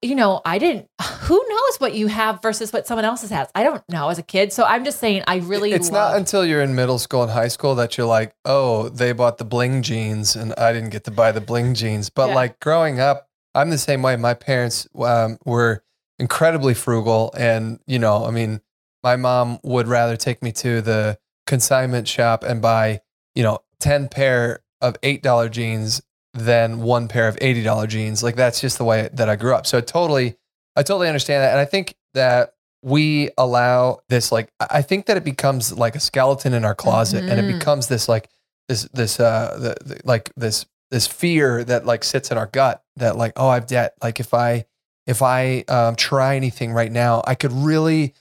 you 0.00 0.14
know, 0.14 0.40
I 0.44 0.58
didn't. 0.58 0.88
Who 1.22 1.42
knows 1.48 1.76
what 1.80 1.94
you 1.94 2.06
have 2.08 2.40
versus 2.42 2.72
what 2.72 2.86
someone 2.86 3.04
else's 3.04 3.30
has? 3.30 3.48
I 3.54 3.62
don't 3.62 3.82
know 3.88 4.08
as 4.08 4.18
a 4.18 4.22
kid. 4.22 4.52
So 4.52 4.64
I'm 4.64 4.84
just 4.84 4.98
saying, 5.00 5.22
I 5.26 5.36
really. 5.38 5.72
It's 5.72 5.90
not 5.90 6.16
until 6.16 6.44
you're 6.44 6.62
in 6.62 6.74
middle 6.74 6.98
school 6.98 7.22
and 7.22 7.32
high 7.32 7.48
school 7.48 7.74
that 7.76 7.96
you're 7.96 8.06
like, 8.06 8.34
oh, 8.44 8.88
they 8.90 9.12
bought 9.12 9.38
the 9.38 9.44
bling 9.44 9.82
jeans 9.82 10.36
and 10.36 10.52
I 10.58 10.72
didn't 10.72 10.90
get 10.90 11.04
to 11.04 11.10
buy 11.10 11.32
the 11.32 11.40
bling 11.40 11.74
jeans. 11.74 12.10
But 12.10 12.28
Yeah. 12.28 12.34
like 12.34 12.60
growing 12.60 13.00
up, 13.00 13.28
I'm 13.54 13.70
the 13.70 13.78
same 13.78 14.02
way. 14.02 14.16
My 14.16 14.34
parents 14.34 14.86
um, 14.98 15.38
were 15.44 15.82
incredibly 16.18 16.74
frugal. 16.74 17.32
And, 17.36 17.80
you 17.86 17.98
know, 17.98 18.24
I 18.24 18.30
mean, 18.30 18.60
my 19.02 19.16
mom 19.16 19.58
would 19.64 19.88
rather 19.88 20.16
take 20.16 20.42
me 20.42 20.52
to 20.52 20.80
the 20.80 21.18
consignment 21.52 22.08
shop 22.08 22.44
and 22.44 22.62
buy, 22.62 23.02
you 23.34 23.42
know, 23.42 23.58
10 23.80 24.08
pair 24.08 24.60
of 24.80 24.98
$8 25.02 25.50
jeans 25.50 26.00
than 26.32 26.80
one 26.80 27.08
pair 27.08 27.28
of 27.28 27.36
$80 27.36 27.88
jeans. 27.88 28.22
Like 28.22 28.36
that's 28.36 28.58
just 28.58 28.78
the 28.78 28.84
way 28.84 29.10
that 29.12 29.28
I 29.28 29.36
grew 29.36 29.54
up. 29.54 29.66
So 29.66 29.76
I 29.76 29.82
totally, 29.82 30.36
I 30.76 30.82
totally 30.82 31.08
understand 31.08 31.42
that. 31.42 31.50
And 31.50 31.60
I 31.60 31.66
think 31.66 31.94
that 32.14 32.54
we 32.82 33.28
allow 33.36 34.00
this, 34.08 34.32
like, 34.32 34.48
I 34.58 34.80
think 34.80 35.04
that 35.06 35.18
it 35.18 35.24
becomes 35.24 35.76
like 35.76 35.94
a 35.94 36.00
skeleton 36.00 36.54
in 36.54 36.64
our 36.64 36.74
closet 36.74 37.22
and 37.28 37.38
it 37.38 37.44
Mhm. 37.44 37.58
becomes 37.58 37.86
this, 37.88 38.08
like, 38.08 38.30
this, 38.70 38.88
this, 38.94 39.20
uh, 39.20 39.58
the, 39.60 39.74
the, 39.84 40.00
like 40.04 40.32
this, 40.38 40.64
this 40.90 41.06
fear 41.06 41.64
that 41.64 41.84
like 41.84 42.02
sits 42.02 42.30
in 42.30 42.38
our 42.38 42.46
gut 42.46 42.82
that 42.96 43.16
like, 43.18 43.34
oh, 43.36 43.48
I've 43.48 43.66
debt. 43.66 43.92
Like 44.02 44.20
if 44.20 44.32
I, 44.32 44.64
if 45.06 45.20
I 45.20 45.64
um, 45.68 45.96
try 45.96 46.34
anything 46.36 46.72
right 46.72 46.90
now, 46.90 47.22
I 47.26 47.34
could 47.34 47.52
really 47.52 48.14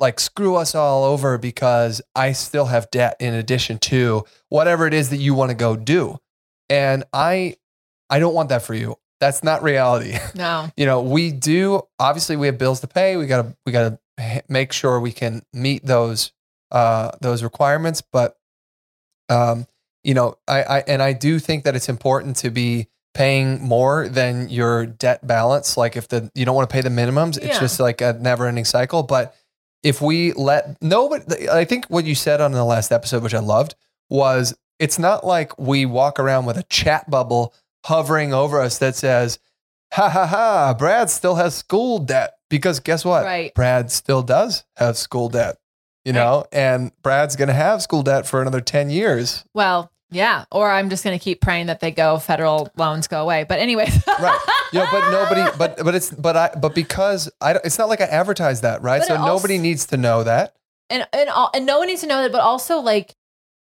like 0.00 0.20
screw 0.20 0.56
us 0.56 0.74
all 0.74 1.04
over 1.04 1.38
because 1.38 2.00
I 2.14 2.32
still 2.32 2.66
have 2.66 2.90
debt 2.90 3.16
in 3.20 3.34
addition 3.34 3.78
to 3.80 4.24
whatever 4.48 4.86
it 4.86 4.94
is 4.94 5.10
that 5.10 5.16
you 5.16 5.34
want 5.34 5.50
to 5.50 5.56
go 5.56 5.74
do. 5.76 6.18
And 6.70 7.04
I 7.12 7.56
I 8.10 8.18
don't 8.20 8.34
want 8.34 8.48
that 8.50 8.62
for 8.62 8.74
you. 8.74 8.96
That's 9.20 9.42
not 9.42 9.62
reality. 9.62 10.16
no. 10.34 10.70
you 10.76 10.86
know, 10.86 11.02
we 11.02 11.32
do 11.32 11.82
obviously 11.98 12.36
we 12.36 12.46
have 12.46 12.58
bills 12.58 12.80
to 12.80 12.86
pay. 12.86 13.16
We 13.16 13.26
got 13.26 13.42
to 13.42 13.56
we 13.66 13.72
got 13.72 13.98
to 14.18 14.42
make 14.48 14.72
sure 14.72 15.00
we 15.00 15.12
can 15.12 15.42
meet 15.52 15.84
those 15.84 16.32
uh 16.70 17.12
those 17.20 17.42
requirements, 17.42 18.02
but 18.02 18.36
um 19.28 19.66
you 20.04 20.14
know, 20.14 20.36
I 20.46 20.62
I 20.62 20.78
and 20.86 21.02
I 21.02 21.12
do 21.12 21.38
think 21.38 21.64
that 21.64 21.74
it's 21.74 21.88
important 21.88 22.36
to 22.36 22.50
be 22.50 22.88
paying 23.14 23.60
more 23.60 24.08
than 24.08 24.48
your 24.48 24.86
debt 24.86 25.26
balance. 25.26 25.76
Like 25.76 25.96
if 25.96 26.06
the 26.08 26.30
you 26.34 26.44
don't 26.44 26.54
want 26.54 26.70
to 26.70 26.72
pay 26.72 26.82
the 26.82 26.88
minimums, 26.88 27.36
it's 27.36 27.46
Yeah. 27.46 27.60
just 27.60 27.80
like 27.80 28.00
a 28.00 28.12
never-ending 28.12 28.64
cycle, 28.64 29.02
but 29.02 29.34
if 29.82 30.00
we 30.00 30.32
let 30.32 30.80
nobody 30.82 31.48
I 31.48 31.64
think 31.64 31.86
what 31.86 32.04
you 32.04 32.14
said 32.14 32.40
on 32.40 32.52
the 32.52 32.64
last 32.64 32.92
episode 32.92 33.22
which 33.22 33.34
I 33.34 33.40
loved 33.40 33.74
was 34.10 34.54
it's 34.78 34.98
not 34.98 35.26
like 35.26 35.58
we 35.58 35.86
walk 35.86 36.18
around 36.20 36.46
with 36.46 36.56
a 36.56 36.62
chat 36.64 37.10
bubble 37.10 37.54
hovering 37.84 38.32
over 38.32 38.60
us 38.60 38.78
that 38.78 38.94
says, 38.94 39.38
ha 39.92 40.08
ha 40.08 40.26
ha, 40.26 40.74
Brad 40.74 41.10
still 41.10 41.36
has 41.36 41.54
school 41.54 41.98
debt. 41.98 42.34
Because 42.50 42.80
guess 42.80 43.04
what? 43.04 43.24
Right. 43.24 43.54
Brad 43.54 43.90
still 43.90 44.22
does 44.22 44.64
have 44.76 44.96
school 44.96 45.28
debt, 45.28 45.56
you 46.04 46.12
know, 46.14 46.46
and 46.50 46.92
Brad's 47.02 47.36
going 47.36 47.48
to 47.48 47.54
have 47.54 47.82
school 47.82 48.02
debt 48.02 48.26
for 48.26 48.40
another 48.40 48.60
10 48.62 48.88
years. 48.88 49.44
Well, 49.52 49.92
yeah. 50.10 50.44
Or 50.50 50.70
I'm 50.70 50.90
just 50.90 51.04
going 51.04 51.18
to 51.18 51.22
keep 51.22 51.40
praying 51.40 51.66
that 51.66 51.80
they 51.80 51.90
go, 51.90 52.18
federal 52.18 52.70
loans 52.76 53.06
go 53.08 53.22
away. 53.22 53.44
But 53.48 53.58
anyways. 53.58 54.02
right. 54.20 54.38
You 54.72 54.80
know, 54.80 54.86
but 54.90 55.10
nobody, 55.10 55.56
but, 55.58 55.78
but 55.84 55.94
it's, 55.94 56.10
but 56.10 56.36
I, 56.36 56.50
but 56.60 56.74
because 56.74 57.30
I, 57.40 57.54
it's 57.64 57.78
not 57.78 57.88
like 57.88 58.00
I 58.00 58.04
advertise 58.04 58.60
that, 58.62 58.82
right? 58.82 59.00
But 59.00 59.08
So 59.08 59.14
it 59.14 59.20
also- 59.20 59.34
nobody 59.34 59.58
needs 59.58 59.86
to 59.86 59.96
know 59.96 60.24
that. 60.24 60.54
and 60.90 61.06
and 61.12 61.28
all, 61.28 61.50
and 61.54 61.66
no 61.66 61.78
one 61.78 61.88
needs 61.88 62.00
to 62.02 62.06
know 62.06 62.22
that, 62.22 62.32
but 62.32 62.40
also 62.40 62.78
like 62.78 63.14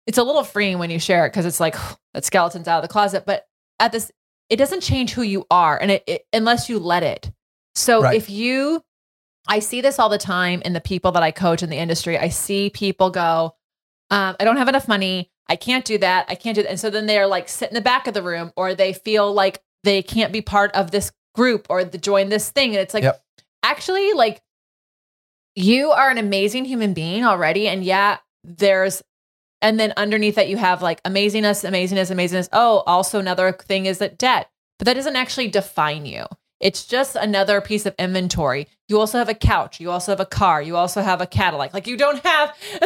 it's 0.07 0.17
a 0.19 0.23
little 0.23 0.43
freeing 0.43 0.77
when 0.77 0.89
you 0.91 0.99
share 0.99 1.25
it 1.25 1.29
because 1.29 1.45
it's 1.45 1.59
like 1.59 1.75
that 2.13 2.25
skeleton's 2.25 2.67
out 2.67 2.77
of 2.77 2.83
the 2.83 2.91
closet. 2.91 3.25
But 3.25 3.47
at 3.79 3.91
this, 3.91 4.11
it 4.49 4.57
doesn't 4.57 4.81
change 4.81 5.11
who 5.13 5.23
you 5.23 5.45
are, 5.49 5.77
and 5.81 5.89
it, 5.91 6.03
it 6.07 6.25
unless 6.33 6.69
you 6.69 6.77
let 6.79 7.01
it. 7.03 7.31
So 7.73 8.01
Right. 8.03 8.15
if 8.15 8.29
you, 8.29 8.81
I 9.47 9.59
see 9.59 9.81
this 9.81 9.97
all 9.99 10.09
the 10.09 10.17
time 10.19 10.61
in 10.63 10.73
the 10.73 10.81
people 10.81 11.11
that 11.13 11.23
I 11.23 11.31
coach 11.31 11.61
in 11.63 11.69
the 11.69 11.77
industry. 11.77 12.17
I 12.17 12.29
see 12.29 12.69
people 12.69 13.09
go, 13.09 13.55
um, 14.11 14.35
I 14.39 14.43
don't 14.43 14.57
have 14.57 14.69
enough 14.69 14.87
money. 14.87 15.29
I 15.47 15.55
can't 15.55 15.85
do 15.85 15.97
that. 15.99 16.25
I 16.27 16.35
can't 16.35 16.55
do 16.55 16.63
that. 16.63 16.69
And 16.69 16.79
so 16.79 16.89
then 16.89 17.05
they're 17.05 17.27
like 17.27 17.49
sit 17.49 17.69
in 17.69 17.75
the 17.75 17.81
back 17.81 18.07
of 18.07 18.13
the 18.13 18.23
room, 18.23 18.51
or 18.55 18.73
they 18.73 18.93
feel 18.93 19.31
like 19.31 19.61
they 19.83 20.01
can't 20.01 20.33
be 20.33 20.41
part 20.41 20.71
of 20.73 20.91
this 20.91 21.11
group 21.35 21.67
or 21.69 21.83
the, 21.83 21.97
join 21.97 22.29
this 22.29 22.49
thing. 22.49 22.69
And 22.71 22.79
it's 22.79 22.93
like, 22.93 23.03
Yep. 23.03 23.21
actually, 23.63 24.13
like 24.13 24.41
you 25.55 25.91
are 25.91 26.09
an 26.09 26.17
amazing 26.17 26.65
human 26.65 26.93
being 26.93 27.23
already. 27.23 27.67
And 27.67 27.83
yeah, 27.83 28.17
there's, 28.43 29.01
and 29.61 29.79
then 29.79 29.93
underneath 29.97 30.35
that, 30.35 30.49
you 30.49 30.57
have 30.57 30.81
like 30.81 31.01
amazingness, 31.03 31.67
amazingness, 31.67 32.13
amazingness. 32.13 32.49
Oh, 32.51 32.83
also 32.85 33.19
another 33.19 33.51
thing 33.53 33.85
is 33.85 33.99
that 33.99 34.17
debt, 34.17 34.49
but 34.77 34.85
that 34.85 34.95
doesn't 34.95 35.15
actually 35.15 35.47
define 35.47 36.05
you. 36.05 36.25
It's 36.65 36.83
just 36.85 37.15
another 37.15 37.61
piece 37.61 37.85
of 37.85 37.93
inventory. 37.99 38.67
You 38.87 38.99
also 38.99 39.19
have 39.19 39.29
a 39.29 39.35
couch. 39.35 39.79
You 39.79 39.91
also 39.91 40.11
have 40.11 40.19
a 40.19 40.25
car. 40.25 40.61
You 40.63 40.77
also 40.77 41.01
have 41.03 41.21
a 41.21 41.27
Cadillac. 41.27 41.75
Like 41.75 41.85
you 41.85 41.95
don't 41.95 42.17
have, 42.25 42.55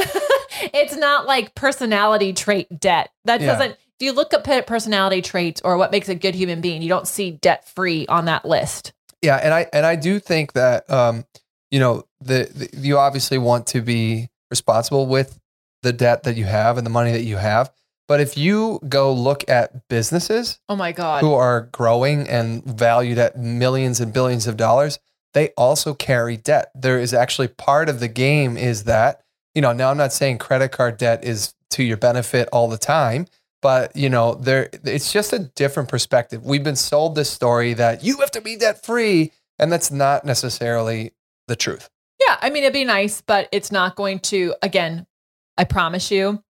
it's 0.73 0.95
not 0.97 1.25
like 1.25 1.55
personality 1.55 2.33
trait 2.33 2.67
debt. 2.77 3.09
That 3.23 3.39
Yeah. 3.39 3.47
doesn't, 3.47 3.71
if 3.71 3.77
you 4.05 4.11
look 4.11 4.33
up 4.33 4.45
at 4.49 4.67
personality 4.67 5.21
traits 5.21 5.61
or 5.63 5.77
what 5.77 5.91
makes 5.91 6.09
a 6.09 6.15
good 6.15 6.35
human 6.35 6.59
being, 6.59 6.81
you 6.81 6.89
don't 6.89 7.07
see 7.07 7.31
debt 7.31 7.67
free 7.69 8.05
on 8.07 8.25
that 8.25 8.43
list. 8.45 8.91
Yeah, 9.21 9.37
and 9.37 9.53
I 9.53 9.67
and 9.73 9.85
I 9.85 9.95
do 9.95 10.19
think 10.19 10.53
that 10.53 10.89
um, 10.89 11.25
you 11.71 11.79
know 11.79 12.03
the, 12.21 12.49
the 12.53 12.69
you 12.77 12.97
obviously 12.97 13.37
want 13.37 13.67
to 13.67 13.81
be 13.81 14.29
responsible 14.49 15.07
with 15.07 15.39
the 15.83 15.91
debt 15.93 16.23
that 16.23 16.35
you 16.37 16.45
have 16.45 16.77
and 16.77 16.85
the 16.85 16.91
money 16.91 17.11
that 17.11 17.23
you 17.23 17.35
have. 17.37 17.71
But 18.09 18.19
if 18.19 18.35
you 18.35 18.79
go 18.89 19.13
look 19.13 19.47
at 19.47 19.87
businesses 19.87 20.59
Oh 20.67 20.75
my 20.75 20.91
God. 20.91 21.21
who 21.21 21.31
are 21.31 21.69
growing 21.71 22.27
and 22.27 22.63
valued 22.65 23.19
at 23.19 23.37
millions 23.37 24.01
and 24.01 24.11
billions 24.11 24.47
of 24.47 24.57
dollars, 24.57 24.97
they 25.35 25.49
also 25.49 25.93
carry 25.93 26.35
debt. 26.35 26.71
There 26.73 26.99
is 26.99 27.13
actually 27.13 27.49
part 27.49 27.87
of 27.87 27.99
the 27.99 28.07
game 28.07 28.57
is 28.57 28.85
that, 28.85 29.21
you 29.53 29.61
know, 29.61 29.73
now 29.73 29.91
I'm 29.91 29.97
not 29.97 30.11
saying 30.11 30.39
credit 30.39 30.69
card 30.71 30.97
debt 30.97 31.23
is 31.23 31.53
to 31.69 31.83
your 31.83 31.97
benefit 31.97 32.49
all 32.51 32.67
the 32.67 32.79
time, 32.79 33.27
but 33.61 33.95
you 33.95 34.09
know, 34.09 34.33
there 34.33 34.71
it's 34.83 35.13
just 35.13 35.31
a 35.31 35.39
different 35.39 35.87
perspective. 35.87 36.43
We've 36.43 36.63
been 36.63 36.75
sold 36.75 37.13
this 37.13 37.29
story 37.29 37.75
that 37.75 38.03
you 38.03 38.17
have 38.21 38.31
to 38.31 38.41
be 38.41 38.55
debt 38.55 38.83
free, 38.83 39.33
and 39.59 39.71
that's 39.71 39.91
not 39.91 40.25
necessarily 40.25 41.11
the 41.47 41.55
truth. 41.55 41.91
Yeah, 42.19 42.37
I 42.41 42.49
mean, 42.49 42.63
it'd 42.63 42.73
be 42.73 42.85
nice, 42.85 43.21
but 43.21 43.49
it's 43.51 43.71
not 43.71 43.95
going 43.95 44.19
to, 44.21 44.55
again, 44.63 45.05
I 45.59 45.65
promise 45.65 46.09
you, 46.09 46.43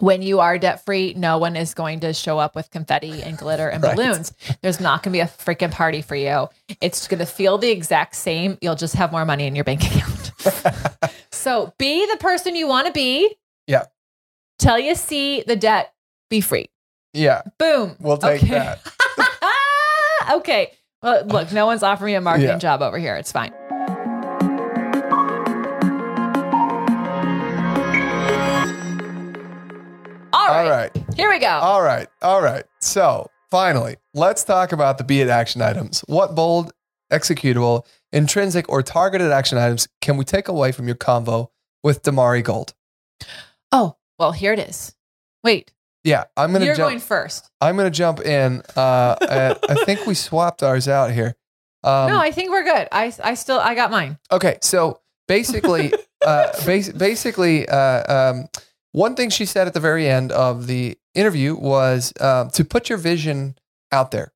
when 0.00 0.22
you 0.22 0.40
are 0.40 0.58
debt 0.58 0.84
free, 0.84 1.14
no 1.16 1.38
one 1.38 1.56
is 1.56 1.74
going 1.74 2.00
to 2.00 2.12
show 2.12 2.38
up 2.38 2.54
with 2.54 2.70
confetti 2.70 3.22
and 3.22 3.38
glitter 3.38 3.68
and 3.68 3.82
Right. 3.82 3.94
balloons. 3.96 4.32
There's 4.62 4.80
not 4.80 5.02
going 5.02 5.12
to 5.12 5.16
be 5.16 5.20
a 5.20 5.26
freaking 5.26 5.70
party 5.70 6.02
for 6.02 6.16
you. 6.16 6.48
It's 6.80 7.06
going 7.06 7.20
to 7.20 7.26
feel 7.26 7.58
the 7.58 7.70
exact 7.70 8.16
same. 8.16 8.58
You'll 8.60 8.74
just 8.76 8.94
have 8.96 9.12
more 9.12 9.24
money 9.24 9.46
in 9.46 9.54
your 9.54 9.64
bank 9.64 9.82
account. 9.86 10.32
so 11.30 11.72
be 11.78 12.06
the 12.10 12.16
person 12.16 12.56
you 12.56 12.66
want 12.66 12.86
to 12.86 12.92
be. 12.92 13.34
Yeah. 13.66 13.84
Till 14.58 14.78
you 14.78 14.94
see 14.94 15.42
the 15.46 15.56
debt 15.56 15.92
be 16.28 16.40
free. 16.40 16.68
Yeah, 17.12 17.42
Boom. 17.58 17.96
we'll 18.00 18.18
take 18.18 18.42
Okay. 18.42 18.54
that. 18.58 18.80
okay. 20.32 20.72
Well, 21.02 21.24
look, 21.26 21.50
no 21.52 21.66
one's 21.66 21.82
offering 21.82 22.12
me 22.12 22.14
a 22.16 22.20
marketing 22.20 22.48
Yeah. 22.50 22.58
job 22.58 22.82
over 22.82 22.98
here. 22.98 23.16
It's 23.16 23.32
fine. 23.32 23.52
All 30.50 30.64
right. 30.68 30.90
All 30.96 31.02
right. 31.06 31.14
Here 31.16 31.28
we 31.28 31.38
go. 31.38 31.48
All 31.48 31.82
right. 31.82 32.08
All 32.22 32.42
right. 32.42 32.64
So 32.80 33.30
finally, 33.50 33.96
let's 34.14 34.44
talk 34.44 34.72
about 34.72 34.98
the 34.98 35.04
be 35.04 35.20
it 35.20 35.28
action 35.28 35.62
items. 35.62 36.00
What 36.06 36.34
bold, 36.34 36.72
executable, 37.12 37.84
intrinsic, 38.12 38.68
or 38.68 38.82
targeted 38.82 39.30
action 39.30 39.58
items 39.58 39.88
can 40.00 40.16
we 40.16 40.24
take 40.24 40.48
away 40.48 40.72
from 40.72 40.86
your 40.86 40.96
convo 40.96 41.48
with 41.82 42.02
Damari 42.02 42.42
Gold? 42.42 42.74
oh, 43.72 43.96
well, 44.18 44.32
here 44.32 44.52
it 44.52 44.58
is. 44.58 44.94
Wait, 45.44 45.72
Yeah, 46.04 46.24
I'm 46.36 46.52
gonna 46.52 46.64
you're 46.64 46.74
jump. 46.74 46.90
going 46.90 47.00
first. 47.00 47.50
I'm 47.60 47.76
gonna 47.76 47.90
jump 47.90 48.20
in. 48.20 48.62
Uh, 48.76 48.80
uh, 48.80 49.54
I 49.68 49.74
think 49.84 50.06
we 50.06 50.14
swapped 50.14 50.62
ours 50.62 50.88
out 50.88 51.10
here. 51.12 51.36
Um, 51.82 52.08
no, 52.10 52.18
I 52.18 52.30
think 52.30 52.50
we're 52.50 52.64
good. 52.64 52.88
I, 52.92 53.12
I 53.24 53.34
still, 53.34 53.58
I 53.58 53.74
got 53.74 53.90
mine. 53.90 54.18
Okay, 54.30 54.58
so 54.60 55.00
basically, 55.28 55.92
uh, 56.26 56.48
bas- 56.66 56.90
basically, 56.92 57.66
uh, 57.68 58.30
um, 58.32 58.48
one 58.92 59.14
thing 59.14 59.30
she 59.30 59.44
said 59.44 59.66
at 59.66 59.74
the 59.74 59.80
very 59.80 60.08
end 60.08 60.32
of 60.32 60.66
the 60.66 60.98
interview 61.14 61.54
was 61.54 62.12
um, 62.20 62.50
to 62.50 62.64
put 62.64 62.88
your 62.88 62.98
vision 62.98 63.56
out 63.92 64.10
there. 64.10 64.32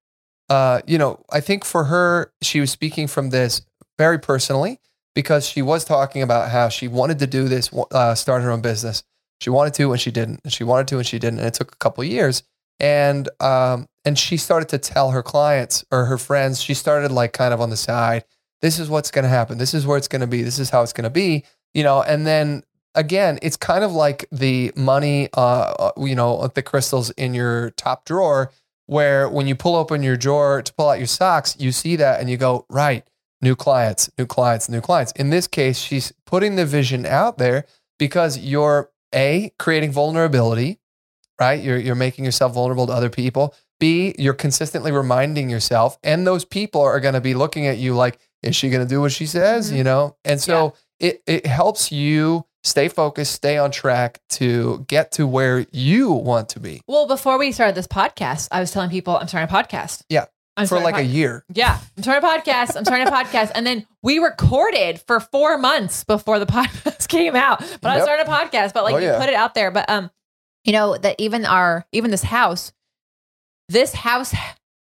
Uh, 0.49 0.81
you 0.87 0.99
know, 0.99 1.25
I 1.31 1.41
think 1.41 1.65
for 1.65 1.85
her, 1.85 2.33
she 2.43 2.61
was 2.61 2.71
speaking 2.71 3.07
from 3.07 3.31
this 3.31 3.63
very 3.99 4.19
personally 4.19 4.81
because 5.15 5.47
she 5.49 5.63
was 5.63 5.85
talking 5.85 6.23
about 6.23 6.51
how 6.51 6.69
she 6.69 6.89
wanted 6.89 7.19
to 7.21 7.27
do 7.27 7.49
this, 7.49 7.71
uh, 7.93 8.15
start 8.15 8.43
her 8.43 8.51
own 8.51 8.61
business. 8.61 9.03
She 9.41 9.51
wanted 9.51 9.75
to, 9.75 9.93
and 9.93 10.01
she 10.01 10.11
didn't. 10.11 10.41
And 10.45 10.53
she 10.53 10.65
wanted 10.65 10.89
to, 10.89 10.99
and 10.99 11.07
she 11.07 11.19
didn't. 11.19 11.39
And 11.39 11.49
it 11.49 11.55
took 11.55 11.73
a 11.73 11.77
couple 11.77 12.05
years. 12.05 12.43
And 12.81 13.29
um, 13.41 13.89
and 14.05 14.19
she 14.19 14.37
started 14.37 14.69
to 14.71 14.79
tell 14.79 15.13
her 15.13 15.23
clients 15.23 15.85
or 15.91 16.07
her 16.07 16.19
friends. 16.19 16.61
She 16.61 16.75
started 16.75 17.13
like 17.13 17.33
kind 17.33 17.55
of 17.55 17.61
on 17.61 17.71
the 17.71 17.77
side 17.77 18.25
this 18.65 18.79
is 18.79 18.89
what's 18.89 19.11
going 19.11 19.25
to 19.25 19.29
happen. 19.29 19.59
This 19.59 19.75
is 19.75 19.87
where 19.87 19.99
it's 19.99 20.09
going 20.09 20.23
to 20.23 20.27
be. 20.27 20.43
This 20.43 20.59
is 20.59 20.71
how 20.71 20.83
it's 20.83 20.95
going 20.95 21.05
to 21.05 21.11
be, 21.11 21.45
you 21.75 21.83
know, 21.83 22.03
and 22.03 22.27
then 22.27 22.63
again, 22.95 23.39
it's 23.43 23.57
kind 23.57 23.85
of 23.85 23.93
like 23.93 24.27
the 24.31 24.73
money, 24.77 25.29
uh, 25.37 25.75
uh, 25.79 25.93
you 25.99 26.15
know, 26.15 26.47
the 26.55 26.63
crystals 26.63 27.11
in 27.13 27.35
your 27.35 27.71
top 27.71 28.05
drawer, 28.05 28.53
where 28.87 29.29
when 29.29 29.47
you 29.47 29.55
pull 29.55 29.77
open 29.77 30.03
your 30.03 30.17
drawer 30.17 30.63
to 30.63 30.73
pull 30.75 30.89
out 30.89 30.99
your 30.99 31.07
socks, 31.07 31.57
you 31.59 31.73
see 31.73 31.97
that 31.97 32.21
and 32.21 32.29
you 32.29 32.37
go, 32.37 32.67
right, 32.69 33.07
new 33.41 33.57
clients, 33.57 34.11
new 34.19 34.27
clients, 34.27 34.69
new 34.69 34.81
clients. 34.81 35.13
In 35.13 35.31
this 35.31 35.47
case, 35.47 35.79
she's 35.79 36.13
putting 36.27 36.57
the 36.57 36.67
vision 36.67 37.07
out 37.07 37.39
there 37.39 37.65
because 37.99 38.39
you're 38.39 38.91
A, 39.15 39.53
creating 39.59 39.93
vulnerability, 39.93 40.79
right? 41.41 41.63
You're, 41.63 41.79
you're 41.79 41.95
making 41.95 42.25
yourself 42.25 42.55
vulnerable 42.55 42.87
to 42.87 42.93
other 42.93 43.11
people. 43.11 43.55
B, 43.81 44.15
you're 44.19 44.35
consistently 44.35 44.93
reminding 44.93 45.51
yourself, 45.51 45.99
and 46.05 46.27
those 46.27 46.45
people 46.45 46.81
are 46.81 47.01
going 47.01 47.15
to 47.15 47.21
be 47.21 47.35
looking 47.35 47.67
at 47.67 47.79
you 47.79 47.95
like, 47.95 48.19
is 48.43 48.55
she 48.55 48.71
going 48.71 48.87
to 48.87 48.89
do 48.89 49.01
what 49.01 49.13
she 49.13 49.27
says? 49.27 49.73
Mhm. 49.73 49.77
You 49.77 49.85
know? 49.85 50.17
And 50.25 50.41
so 50.41 50.75
it, 51.01 51.23
it 51.27 51.47
helps 51.47 51.91
you 51.91 52.45
stay 52.65 52.89
focused, 52.89 53.33
stay 53.33 53.59
on 53.59 53.71
track 53.71 54.21
to 54.31 54.85
get 54.89 55.13
to 55.13 55.27
where 55.27 55.67
you 55.71 56.11
want 56.11 56.49
to 56.51 56.61
be 56.61 56.81
Well, 56.89 57.07
before 57.07 57.39
we 57.39 57.53
started 57.53 57.75
this 57.77 57.87
podcast, 57.87 58.49
I 58.51 58.61
was 58.61 58.71
telling 58.73 58.91
people 58.91 59.17
I'm 59.17 59.29
starting 59.29 59.55
a 59.55 59.63
podcast. 59.63 60.03
Yeah, 60.09 60.25
I'm 60.57 60.67
for 60.67 60.81
like 60.81 60.95
a 60.95 60.99
pod- 60.99 61.07
year. 61.07 61.45
Yeah, 61.53 61.79
I'm 61.97 62.03
starting 62.03 62.29
a 62.29 62.33
podcast. 62.33 62.77
I'm 62.77 62.85
starting 62.85 63.07
a 63.07 63.11
podcast, 63.11 63.53
and 63.55 63.67
then 63.67 63.87
we 64.03 64.19
recorded 64.19 65.01
for 65.07 65.21
four 65.21 65.59
months 65.59 66.05
before 66.05 66.39
the 66.39 66.47
podcast 66.59 67.09
came 67.09 67.37
out. 67.37 67.59
But 67.81 67.91
I 67.91 67.95
Yep. 67.97 68.03
starting 68.05 68.27
a 68.27 68.31
podcast, 68.31 68.73
but 68.73 68.85
like 68.85 68.95
Oh, 68.95 68.99
you 68.99 69.07
yeah. 69.07 69.19
put 69.21 69.29
it 69.29 69.35
out 69.35 69.55
there. 69.55 69.71
But 69.71 69.89
um, 69.91 70.11
you 70.65 70.73
know 70.73 70.97
that 70.97 71.17
even 71.19 71.45
our 71.45 71.85
even 71.93 72.11
this 72.11 72.23
house, 72.23 72.73
this 73.69 73.93
house, 73.95 74.35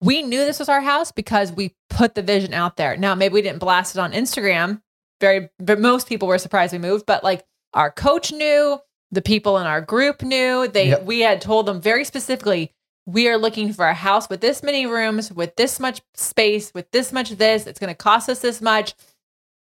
we 0.01 0.21
knew 0.21 0.39
this 0.39 0.59
was 0.59 0.69
our 0.69 0.81
house 0.81 1.11
because 1.11 1.51
we 1.51 1.75
put 1.89 2.15
the 2.15 2.21
vision 2.21 2.53
out 2.53 2.77
there. 2.77 2.95
Now 2.97 3.15
maybe 3.15 3.33
we 3.33 3.41
didn't 3.41 3.59
blast 3.59 3.95
it 3.95 3.99
on 3.99 4.13
Instagram. 4.13 4.81
Very, 5.21 5.49
but 5.59 5.79
most 5.81 6.07
people 6.07 6.29
were 6.29 6.37
surprised 6.37 6.71
we 6.71 6.79
moved. 6.79 7.05
But 7.05 7.23
like 7.23 7.43
our 7.73 7.91
coach 7.91 8.31
knew, 8.31 8.79
the 9.11 9.21
people 9.21 9.57
in 9.57 9.65
our 9.67 9.81
group 9.81 10.21
knew. 10.21 10.67
They 10.67 10.89
Yep. 10.89 11.03
we 11.05 11.21
had 11.21 11.41
told 11.41 11.65
them 11.65 11.81
very 11.81 12.03
specifically 12.05 12.71
we 13.05 13.27
are 13.27 13.37
looking 13.37 13.73
for 13.73 13.87
a 13.87 13.93
house 13.93 14.29
with 14.29 14.39
this 14.41 14.61
many 14.61 14.85
rooms, 14.85 15.31
with 15.33 15.55
this 15.55 15.79
much 15.79 16.01
space, 16.13 16.71
with 16.73 16.91
this 16.91 17.11
much 17.11 17.31
this. 17.31 17.65
It's 17.65 17.79
going 17.79 17.91
to 17.91 17.95
cost 17.95 18.29
us 18.29 18.39
this 18.39 18.61
much. 18.61 18.93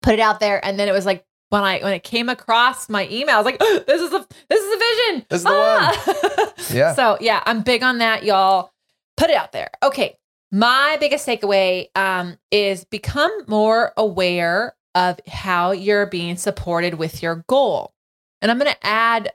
Put 0.03 0.15
it 0.15 0.21
out 0.21 0.39
there, 0.41 0.65
and 0.65 0.79
then 0.79 0.89
it 0.89 0.93
was 0.93 1.07
like 1.07 1.25
when 1.51 1.63
I 1.63 1.81
when 1.81 1.95
it 1.95 2.03
came 2.05 2.29
across 2.29 2.89
my 2.89 3.09
email, 3.09 3.37
I 3.37 3.39
was 3.39 3.47
like, 3.47 3.59
"This 3.87 4.03
is 4.03 4.13
a 4.13 4.27
this 4.49 4.63
is 4.63 4.75
a 4.75 4.79
vision. 4.79 5.27
This 5.31 5.39
is 5.41 5.45
the 5.45 5.51
one." 5.51 6.49
Yeah. 6.77 6.95
So 6.95 7.17
yeah, 7.21 7.43
I'm 7.47 7.63
big 7.63 7.83
on 7.83 7.99
that, 7.99 8.25
y'all. 8.25 8.71
Put 9.17 9.31
it 9.31 9.37
out 9.37 9.53
there. 9.53 9.71
Okay, 9.83 10.17
my 10.53 10.99
biggest 11.01 11.27
takeaway 11.27 11.87
um, 11.97 12.37
is 12.51 12.85
become 12.85 13.31
more 13.47 13.93
aware 13.97 14.75
of 14.95 15.19
how 15.27 15.71
you're 15.71 16.07
being 16.07 16.37
supported 16.37 16.95
with 16.95 17.23
your 17.23 17.45
goal, 17.49 17.95
and 18.41 18.51
I'm 18.51 18.59
going 18.59 18.71
to 18.71 18.87
add 18.87 19.33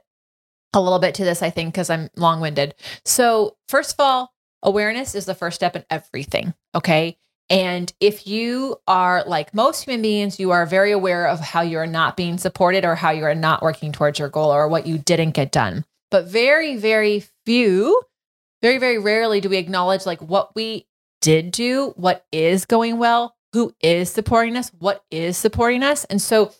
a 0.72 0.80
little 0.80 0.98
bit 0.98 1.14
to 1.16 1.24
this, 1.24 1.42
I 1.42 1.50
think, 1.50 1.72
because 1.72 1.90
I'm 1.90 2.10
long 2.16 2.40
winded. 2.40 2.74
So, 3.04 3.56
first 3.68 3.94
of 3.94 4.00
all, 4.00 4.34
awareness 4.62 5.14
is 5.14 5.26
the 5.26 5.34
first 5.34 5.56
step 5.56 5.76
in 5.76 5.84
everything. 5.90 6.54
Okay. 6.74 7.16
And 7.50 7.92
if 8.00 8.26
you 8.26 8.76
are 8.88 9.22
like 9.26 9.54
most 9.54 9.84
human 9.84 10.00
beings, 10.02 10.40
you 10.40 10.50
are 10.50 10.64
very 10.64 10.92
aware 10.92 11.28
of 11.28 11.40
how 11.40 11.60
you're 11.60 11.86
not 11.86 12.16
being 12.16 12.38
supported 12.38 12.84
or 12.84 12.94
how 12.94 13.10
you 13.10 13.24
are 13.24 13.34
not 13.34 13.62
working 13.62 13.92
towards 13.92 14.18
your 14.18 14.30
goal 14.30 14.50
or 14.50 14.66
what 14.66 14.86
you 14.86 14.96
didn't 14.96 15.32
get 15.32 15.52
done. 15.52 15.84
But 16.10 16.26
very, 16.26 16.76
very 16.76 17.24
few, 17.44 18.00
very, 18.62 18.78
very 18.78 18.98
rarely 18.98 19.40
do 19.40 19.50
we 19.50 19.58
acknowledge 19.58 20.06
like 20.06 20.22
what 20.22 20.54
we 20.56 20.86
did 21.20 21.50
do, 21.50 21.92
what 21.96 22.24
is 22.32 22.64
going 22.64 22.98
well, 22.98 23.36
who 23.52 23.74
is 23.82 24.10
supporting 24.10 24.56
us, 24.56 24.70
what 24.78 25.04
is 25.10 25.36
supporting 25.36 25.82
us. 25.82 26.04
And 26.04 26.20
so 26.20 26.52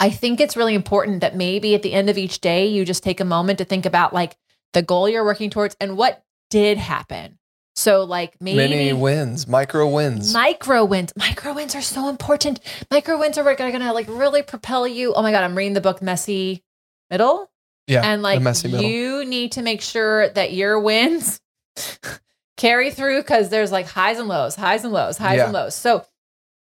I 0.00 0.10
think 0.10 0.40
it's 0.40 0.56
really 0.56 0.74
important 0.74 1.20
that 1.20 1.34
maybe 1.36 1.74
at 1.74 1.82
the 1.82 1.92
end 1.92 2.08
of 2.08 2.18
each 2.18 2.40
day, 2.40 2.66
you 2.66 2.84
just 2.84 3.02
take 3.02 3.20
a 3.20 3.24
moment 3.24 3.58
to 3.58 3.64
think 3.64 3.84
about 3.86 4.12
like 4.12 4.36
the 4.72 4.82
goal 4.82 5.08
you're 5.08 5.24
working 5.24 5.50
towards 5.50 5.76
and 5.80 5.96
what 5.96 6.24
did 6.50 6.78
happen 6.78 7.38
so 7.78 8.02
like 8.02 8.34
maybe 8.40 8.56
mini 8.56 8.92
wins, 8.92 9.46
micro 9.46 9.88
wins. 9.88 10.34
Micro 10.34 10.84
wins. 10.84 11.12
Micro 11.16 11.52
wins 11.54 11.76
are 11.76 11.80
so 11.80 12.08
important. 12.08 12.58
Micro 12.90 13.16
wins 13.20 13.38
are 13.38 13.54
gonna, 13.54 13.70
gonna 13.70 13.92
like 13.92 14.08
really 14.08 14.42
propel 14.42 14.84
you. 14.88 15.14
Oh 15.14 15.22
my 15.22 15.30
god, 15.30 15.44
I'm 15.44 15.56
reading 15.56 15.74
the 15.74 15.80
book 15.80 16.02
Messy 16.02 16.64
Middle. 17.08 17.48
Yeah. 17.86 18.02
And 18.04 18.20
like 18.20 18.42
messy 18.42 18.66
middle. 18.66 18.84
you 18.84 19.24
need 19.24 19.52
to 19.52 19.62
make 19.62 19.80
sure 19.80 20.28
that 20.30 20.52
your 20.54 20.80
wins 20.80 21.40
carry 22.56 22.90
through 22.90 23.20
because 23.22 23.48
there's 23.48 23.70
like 23.70 23.86
highs 23.86 24.18
and 24.18 24.26
lows, 24.26 24.56
highs 24.56 24.82
and 24.82 24.92
lows, 24.92 25.16
highs 25.16 25.36
Yeah. 25.36 25.44
and 25.44 25.52
lows. 25.52 25.76
So 25.76 26.04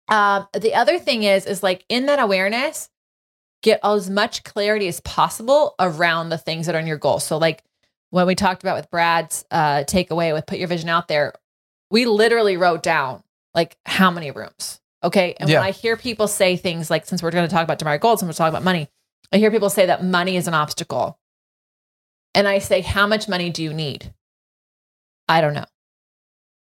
um 0.08 0.46
the 0.52 0.74
other 0.74 1.00
thing 1.00 1.24
is 1.24 1.46
is 1.46 1.64
like 1.64 1.84
in 1.88 2.06
that 2.06 2.20
awareness, 2.20 2.88
get 3.62 3.80
as 3.84 4.10
much 4.10 4.44
clarity 4.44 4.88
as 4.88 5.00
possible 5.00 5.74
around 5.78 6.28
the 6.28 6.38
things 6.38 6.66
that 6.66 6.74
are 6.74 6.78
in 6.80 6.86
your 6.86 6.98
goal. 6.98 7.20
So 7.20 7.38
like 7.38 7.62
when 8.10 8.26
we 8.26 8.34
talked 8.34 8.62
about 8.62 8.76
with 8.76 8.90
Brad's 8.90 9.44
uh, 9.50 9.84
takeaway 9.84 10.32
with 10.32 10.46
put 10.46 10.58
your 10.58 10.68
vision 10.68 10.88
out 10.88 11.08
there, 11.08 11.32
we 11.90 12.04
literally 12.04 12.56
wrote 12.56 12.82
down 12.82 13.22
like 13.54 13.76
how 13.86 14.10
many 14.10 14.30
rooms. 14.30 14.80
Okay. 15.04 15.34
And 15.38 15.48
Yeah. 15.48 15.60
when 15.60 15.68
I 15.68 15.70
hear 15.72 15.96
people 15.96 16.28
say 16.28 16.56
things 16.56 16.90
like, 16.90 17.06
since 17.06 17.22
we're 17.22 17.30
going 17.30 17.48
to 17.48 17.52
talk 17.54 17.64
about 17.64 17.78
Damari 17.78 18.00
Gold, 18.00 18.18
since 18.18 18.28
we're 18.28 18.32
talking 18.34 18.54
about 18.54 18.62
money, 18.64 18.88
I 19.32 19.38
hear 19.38 19.50
people 19.50 19.70
say 19.70 19.86
that 19.86 20.04
money 20.04 20.36
is 20.36 20.46
an 20.48 20.54
obstacle. 20.54 21.18
And 22.34 22.48
I 22.48 22.58
say, 22.58 22.80
how 22.80 23.06
much 23.06 23.28
money 23.28 23.50
do 23.50 23.62
you 23.62 23.72
need? 23.74 24.12
I 25.28 25.40
don't 25.40 25.54
know. 25.54 25.64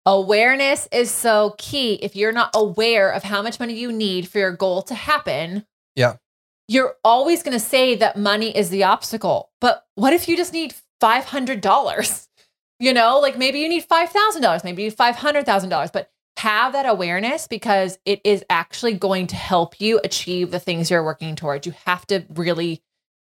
Awareness 0.06 0.88
is 0.90 1.10
so 1.10 1.54
key. 1.58 1.94
If 1.94 2.16
you're 2.16 2.32
not 2.32 2.50
aware 2.54 3.10
of 3.10 3.22
how 3.22 3.42
much 3.42 3.60
money 3.60 3.74
you 3.74 3.92
need 3.92 4.26
for 4.28 4.38
your 4.38 4.52
goal 4.52 4.82
to 4.82 4.94
happen, 4.94 5.66
Yeah. 5.94 6.16
You're 6.70 6.94
always 7.02 7.42
going 7.42 7.52
to 7.52 7.58
say 7.58 7.96
that 7.96 8.16
money 8.16 8.56
is 8.56 8.70
the 8.70 8.84
obstacle. 8.84 9.50
But 9.60 9.84
what 9.96 10.12
if 10.12 10.28
you 10.28 10.36
just 10.36 10.52
need 10.52 10.74
$500? 11.02 12.26
You 12.82 12.94
know, 12.94 13.20
like 13.20 13.36
maybe 13.36 13.58
you 13.58 13.68
need 13.68 13.86
$5,000, 13.86 14.64
maybe 14.64 14.84
you 14.84 14.88
need 14.88 14.96
$500,000, 14.96 15.92
but 15.92 16.10
have 16.38 16.72
that 16.72 16.86
awareness 16.86 17.46
because 17.46 17.98
it 18.06 18.22
is 18.24 18.42
actually 18.48 18.94
going 18.94 19.26
to 19.26 19.36
help 19.36 19.82
you 19.82 20.00
achieve 20.02 20.50
the 20.50 20.58
things 20.58 20.90
you're 20.90 21.04
working 21.04 21.36
towards. 21.36 21.66
You 21.66 21.74
have 21.84 22.06
to 22.06 22.24
really 22.30 22.82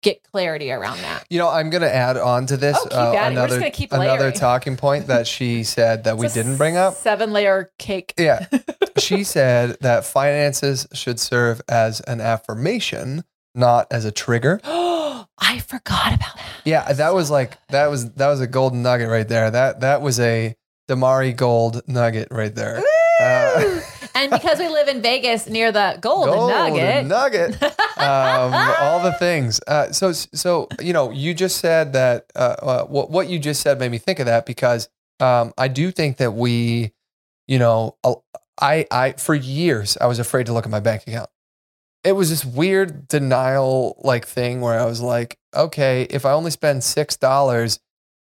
get 0.03 0.21
clarity 0.23 0.71
around 0.71 0.99
that. 0.99 1.25
You 1.29 1.39
know, 1.39 1.49
I'm 1.49 1.69
going 1.69 1.81
to 1.81 1.93
add 1.93 2.17
on 2.17 2.45
to 2.47 2.57
this 2.57 2.77
Oh, 2.77 2.83
keep 2.83 2.93
adding. 2.93 3.37
We're 3.37 3.47
just 3.47 3.91
another 3.91 4.03
another 4.13 4.31
talking 4.31 4.77
point 4.77 5.07
that 5.07 5.25
she 5.25 5.63
said 5.63 6.03
that 6.03 6.17
we 6.17 6.27
didn't 6.27 6.57
bring 6.57 6.77
up. 6.77 6.93
Seven 6.95 7.33
layer 7.33 7.71
cake. 7.79 8.13
Yeah. 8.17 8.45
she 8.99 9.23
said 9.23 9.77
that 9.81 10.05
finances 10.05 10.87
should 10.93 11.19
serve 11.19 11.61
as 11.67 12.01
an 12.01 12.21
affirmation, 12.21 13.23
not 13.55 13.87
as 13.91 14.05
a 14.05 14.11
trigger. 14.11 14.59
Oh 14.63 15.25
I 15.39 15.59
forgot 15.59 16.13
about 16.13 16.35
that. 16.35 16.61
Yeah, 16.65 16.93
that 16.93 17.13
was 17.13 17.31
like 17.31 17.57
that 17.69 17.87
was 17.87 18.11
that 18.13 18.27
was 18.27 18.39
a 18.41 18.47
golden 18.47 18.83
nugget 18.83 19.09
right 19.09 19.27
there. 19.27 19.49
That 19.49 19.79
that 19.81 20.01
was 20.01 20.19
a 20.19 20.55
Damari 20.89 21.35
gold 21.35 21.81
nugget 21.87 22.27
right 22.31 22.53
there. 22.53 22.83
Uh, 23.21 23.79
and 24.15 24.31
because 24.31 24.59
we 24.59 24.67
live 24.67 24.87
in 24.87 25.01
Vegas 25.01 25.47
near 25.47 25.71
the 25.71 25.97
Golden, 25.99 26.33
golden 26.33 27.07
Nugget, 27.07 27.57
nugget. 27.57 27.63
um, 27.97 28.53
all 28.81 29.01
the 29.01 29.15
things. 29.19 29.59
Uh, 29.67 29.91
so, 29.91 30.11
so 30.11 30.67
you 30.81 30.93
know, 30.93 31.11
you 31.11 31.33
just 31.33 31.57
said 31.57 31.93
that. 31.93 32.31
Uh, 32.35 32.55
uh, 32.61 32.85
what 32.85 33.09
what 33.09 33.27
you 33.27 33.39
just 33.39 33.61
said 33.61 33.79
made 33.79 33.91
me 33.91 33.97
think 33.97 34.19
of 34.19 34.25
that 34.27 34.45
because 34.45 34.89
um, 35.19 35.53
I 35.57 35.67
do 35.67 35.91
think 35.91 36.17
that 36.17 36.31
we, 36.31 36.91
you 37.47 37.59
know, 37.59 37.97
I 38.59 38.85
I 38.91 39.13
for 39.13 39.35
years 39.35 39.97
I 39.99 40.07
was 40.07 40.19
afraid 40.19 40.45
to 40.47 40.53
look 40.53 40.65
at 40.65 40.71
my 40.71 40.79
bank 40.79 41.03
account. 41.07 41.29
It 42.03 42.13
was 42.13 42.29
this 42.29 42.43
weird 42.43 43.07
denial 43.07 43.99
like 44.03 44.27
thing 44.27 44.61
where 44.61 44.79
I 44.79 44.85
was 44.85 44.99
like, 45.01 45.37
okay, 45.55 46.03
if 46.09 46.25
I 46.25 46.33
only 46.33 46.51
spend 46.51 46.83
six 46.83 47.15
dollars, 47.15 47.79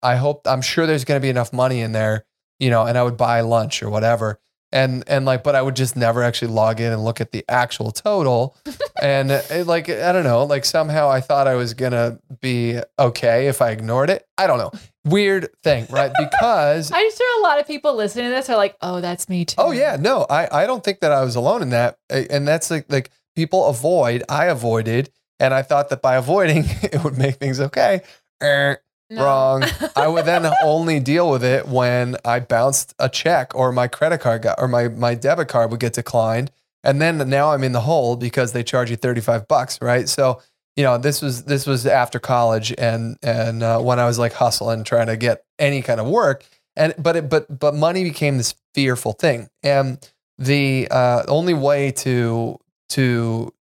I 0.02 0.15
hope 0.15 0.42
I'm 0.46 0.62
sure 0.62 0.88
there's 0.88 1.06
going 1.06 1.20
to 1.20 1.26
be 1.26 1.30
enough 1.30 1.54
money 1.54 1.82
in 1.82 1.92
there, 1.92 2.26
you 2.60 2.70
know, 2.70 2.86
and 2.86 2.98
I 2.98 3.04
would 3.04 3.18
buy 3.18 3.42
lunch 3.42 3.84
or 3.84 3.89
whatever 3.89 4.39
and 4.71 5.03
and 5.08 5.25
like 5.25 5.43
but 5.43 5.55
i 5.55 5.62
would 5.62 5.75
just 5.75 5.95
never 5.95 6.21
actually 6.23 6.51
log 6.51 6.79
in 6.79 6.91
and 6.91 7.03
look 7.03 7.19
at 7.21 7.32
the 7.32 7.43
actual 7.49 7.91
total. 7.91 8.55
And 9.01 9.32
it, 9.32 9.65
like 9.65 9.89
i 9.89 10.12
don't 10.12 10.25
know 10.25 10.43
like 10.43 10.65
somehow 10.65 11.10
i 11.10 11.21
thought 11.21 11.47
i 11.47 11.55
was 11.55 11.73
gonna 11.73 12.19
be 12.41 12.79
okay 12.97 13.47
if 13.47 13.62
i 13.62 13.71
ignored 13.71 14.10
it. 14.10 14.27
I 14.38 14.45
don't 14.45 14.58
know. 14.58 14.71
Weird 15.05 15.47
thing 15.63 15.88
right? 15.89 16.12
Because 16.19 16.91
I'm 16.91 17.10
sure 17.10 17.39
a 17.39 17.43
lot 17.43 17.60
of 17.62 17.67
people 17.67 17.95
listening 17.95 18.25
to 18.25 18.32
this 18.32 18.49
are 18.49 18.58
like, 18.58 18.75
"Oh, 18.82 18.99
that's 18.99 19.29
me 19.29 19.45
too." 19.45 19.55
oh 19.58 19.71
yeah 19.71 19.95
no 19.97 20.25
i 20.29 20.63
i 20.63 20.67
don't 20.67 20.84
think 20.84 20.99
that 20.99 21.13
i 21.13 21.23
was 21.23 21.36
alone 21.38 21.62
in 21.62 21.69
that. 21.69 21.97
And 22.10 22.45
that's 22.45 22.69
like 22.69 22.86
like 22.89 23.10
people 23.36 23.67
avoid 23.67 24.23
i 24.27 24.45
avoided 24.47 25.10
and 25.39 25.53
i 25.53 25.62
thought 25.62 25.88
that 25.89 26.01
by 26.01 26.15
avoiding 26.17 26.65
it 26.82 27.01
would 27.03 27.17
make 27.17 27.36
things 27.36 27.62
okay. 27.62 28.01
Er, 28.43 28.82
No. 29.10 29.24
Wrong. 29.24 29.63
I 29.95 30.08
would 30.08 30.26
then 30.26 30.45
only 30.63 31.00
deal 31.00 31.30
with 31.32 31.43
it 31.43 31.67
when 31.67 32.15
I 32.24 32.39
bounced 32.39 32.93
a 33.00 33.10
check 33.10 33.56
or 33.56 33.72
my 33.72 33.88
credit 33.88 34.19
card 34.19 34.43
got 34.43 34.60
or 34.60 34.67
my 34.67 34.88
my 34.88 35.15
debit 35.15 35.48
card 35.48 35.72
would 35.72 35.80
get 35.80 35.93
declined. 35.93 36.52
And 36.84 37.02
then 37.02 37.17
now 37.30 37.52
I'm 37.52 37.63
in 37.63 37.72
the 37.72 37.82
hole 37.82 38.15
because 38.15 38.54
they 38.54 38.63
charge 38.63 38.89
you 38.89 38.95
35 38.95 39.48
bucks, 39.48 39.82
right? 39.82 40.08
So, 40.08 40.41
you 40.76 40.84
know, 40.84 40.98
this 40.98 41.22
was 41.22 41.43
this 41.43 41.65
was 41.65 41.86
after 41.88 42.19
college 42.19 42.74
and 42.78 43.17
and 43.24 43.63
uh, 43.63 43.80
when 43.80 44.00
I 44.00 44.06
was 44.06 44.19
like 44.19 44.34
hustling 44.34 44.84
trying 44.84 45.08
to 45.08 45.17
get 45.17 45.43
any 45.58 45.82
kind 45.82 46.00
of 46.00 46.08
work. 46.08 46.45
And 46.76 46.93
but 46.98 47.15
it, 47.15 47.30
but 47.30 47.60
but 47.60 47.74
money 47.74 48.04
became 48.04 48.38
this 48.38 48.54
fearful 48.76 49.13
thing. 49.13 49.50
And 49.63 49.98
the 50.38 50.88
uh, 50.91 51.24
only 51.28 51.56
way 51.56 51.91
to 51.91 52.60
to 52.89 53.54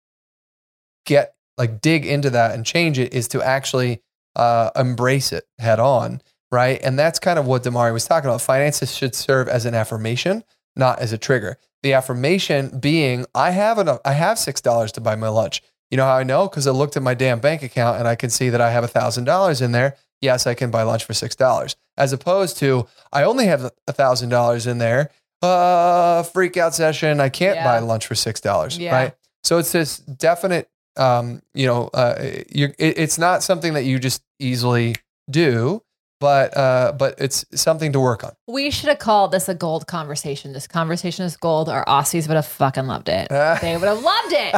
get 1.05 1.35
like 1.57 1.81
dig 1.81 2.05
into 2.05 2.29
that 2.31 2.53
and 2.53 2.65
change 2.65 2.99
it 2.99 3.13
is 3.13 3.29
to 3.29 3.41
actually 3.41 4.01
uh, 4.37 4.69
embrace 4.75 5.33
it 5.33 5.45
head 5.59 5.79
on, 5.79 6.21
right? 6.51 6.79
And 6.81 6.97
that's 6.97 7.19
kind 7.19 7.37
of 7.37 7.45
what 7.45 7.63
Damari 7.63 7.91
was 7.91 8.05
talking 8.05 8.29
about. 8.29 8.41
Finances 8.41 8.95
should 8.95 9.15
serve 9.15 9.49
as 9.49 9.65
an 9.65 9.73
affirmation, 9.73 10.43
not 10.75 10.99
as 10.99 11.11
a 11.11 11.17
trigger. 11.17 11.57
The 11.83 11.93
affirmation 11.93 12.79
being, 12.79 13.25
I 13.35 13.51
have 13.51 13.77
enough, 13.79 13.99
I 14.05 14.13
have 14.13 14.39
six 14.39 14.61
dollars 14.61 14.91
to 14.93 15.01
buy 15.01 15.15
my 15.15 15.27
lunch. 15.27 15.61
You 15.91 15.97
know 15.97 16.05
how 16.05 16.15
I 16.17 16.23
know? 16.23 16.47
Because 16.47 16.67
I 16.67 16.71
looked 16.71 16.95
at 16.95 17.03
my 17.03 17.13
damn 17.13 17.39
bank 17.39 17.63
account 17.63 17.97
and 17.99 18.07
I 18.07 18.15
can 18.15 18.29
see 18.29 18.49
that 18.49 18.61
I 18.61 18.71
have 18.71 18.83
a 18.83 18.87
thousand 18.87 19.25
dollars 19.25 19.61
in 19.61 19.71
there. 19.73 19.95
Yes, 20.21 20.47
I 20.47 20.53
can 20.53 20.71
buy 20.71 20.83
lunch 20.83 21.03
for 21.05 21.13
six 21.13 21.35
dollars. 21.35 21.75
As 21.97 22.13
opposed 22.13 22.57
to, 22.57 22.87
I 23.11 23.23
only 23.23 23.45
have 23.47 23.71
a 23.87 23.93
thousand 23.93 24.29
dollars 24.29 24.67
in 24.67 24.77
there. 24.77 25.09
Uh, 25.41 26.23
freak 26.23 26.57
out 26.57 26.73
session. 26.75 27.19
I 27.19 27.29
can't 27.29 27.55
Yeah. 27.57 27.63
buy 27.63 27.79
lunch 27.79 28.05
for 28.07 28.15
six 28.15 28.41
dollars. 28.41 28.77
Yeah. 28.77 28.95
Right. 28.95 29.15
So 29.43 29.57
it's 29.59 29.71
this 29.71 29.97
definite 29.99 30.69
um, 30.97 31.43
you 31.53 31.67
know, 31.67 31.89
uh, 31.93 32.15
you're, 32.49 32.73
it, 32.79 32.97
it's 32.97 33.17
not 33.19 33.43
something 33.43 33.73
that 33.75 33.83
you 33.85 33.99
just 33.99 34.23
easily 34.39 34.95
do, 35.29 35.83
but 36.19 36.55
uh, 36.57 36.93
but 36.97 37.15
it's 37.19 37.45
something 37.53 37.91
to 37.93 37.99
work 37.99 38.23
on. 38.23 38.31
We 38.47 38.71
should 38.71 38.89
have 38.89 38.99
called 38.99 39.31
this 39.31 39.47
a 39.49 39.53
gold 39.53 39.87
conversation. 39.87 40.53
This 40.53 40.67
conversation 40.67 41.25
is 41.25 41.37
gold. 41.37 41.69
Our 41.69 41.85
Aussies 41.85 42.27
would 42.27 42.35
have 42.35 42.47
fucking 42.47 42.87
loved 42.87 43.09
it. 43.09 43.27
They 43.61 43.77
would 43.77 43.87
have 43.87 44.01
loved 44.01 44.33
it. 44.33 44.55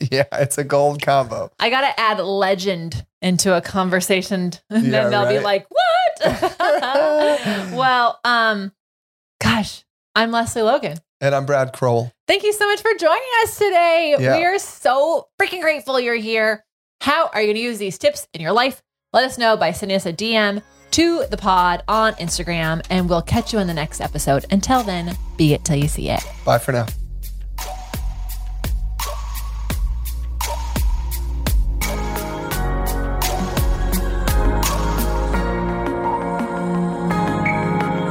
yeah, 0.12 0.24
it's 0.32 0.58
a 0.58 0.64
gold 0.64 1.02
combo. 1.02 1.50
I 1.60 1.70
got 1.70 1.82
to 1.82 2.00
add 2.00 2.18
legend 2.20 3.04
into 3.22 3.56
a 3.56 3.60
conversation 3.60 4.52
and 4.70 4.86
Yeah, 4.86 5.08
then 5.08 5.10
they'll 5.10 5.28
be 5.28 5.40
like, 5.40 5.66
"What?" 5.68 6.56
well, 7.72 8.20
um 8.24 8.72
gosh, 9.40 9.84
I'm 10.14 10.30
Lesley 10.30 10.62
Logan. 10.62 10.98
And 11.20 11.34
I'm 11.34 11.46
Brad 11.46 11.72
Crowell. 11.72 12.12
Thank 12.26 12.42
you 12.42 12.52
so 12.52 12.66
much 12.66 12.82
for 12.82 12.90
joining 12.98 13.22
us 13.42 13.56
today. 13.56 14.16
Yeah. 14.18 14.36
We 14.36 14.44
are 14.44 14.58
so 14.58 15.28
freaking 15.40 15.62
grateful 15.62 15.98
you're 15.98 16.14
here. 16.14 16.62
How 17.00 17.28
are 17.32 17.40
you 17.40 17.46
going 17.46 17.56
to 17.56 17.62
use 17.62 17.78
these 17.78 17.96
tips 17.98 18.28
in 18.34 18.42
your 18.42 18.52
life? 18.52 18.82
Let 19.12 19.24
us 19.24 19.38
know 19.38 19.56
by 19.56 19.72
sending 19.72 19.96
us 19.96 20.06
a 20.06 20.12
DM 20.12 20.62
to 20.90 21.26
the 21.30 21.36
pod 21.36 21.82
on 21.88 22.14
Instagram, 22.14 22.84
and 22.90 23.08
we'll 23.08 23.22
catch 23.22 23.52
you 23.52 23.58
in 23.58 23.66
the 23.66 23.74
next 23.74 24.00
episode. 24.00 24.44
Until 24.50 24.82
then, 24.82 25.16
be 25.36 25.54
it 25.54 25.64
till 25.64 25.76
you 25.76 25.88
see 25.88 26.10
it. 26.10 26.20
Bye 26.44 26.58
for 26.58 26.72
now. 26.72 26.86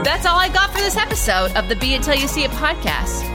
That's 0.04 0.26
all 0.26 0.40
I 0.40 0.50
got 0.54 0.70
for 0.72 0.78
this 0.78 0.96
episode 0.98 1.52
of 1.58 1.68
the 1.68 1.76
Be 1.76 1.96
It 1.96 2.04
Till 2.04 2.16
You 2.16 2.28
See 2.28 2.44
It 2.44 2.52
podcast. 2.52 3.35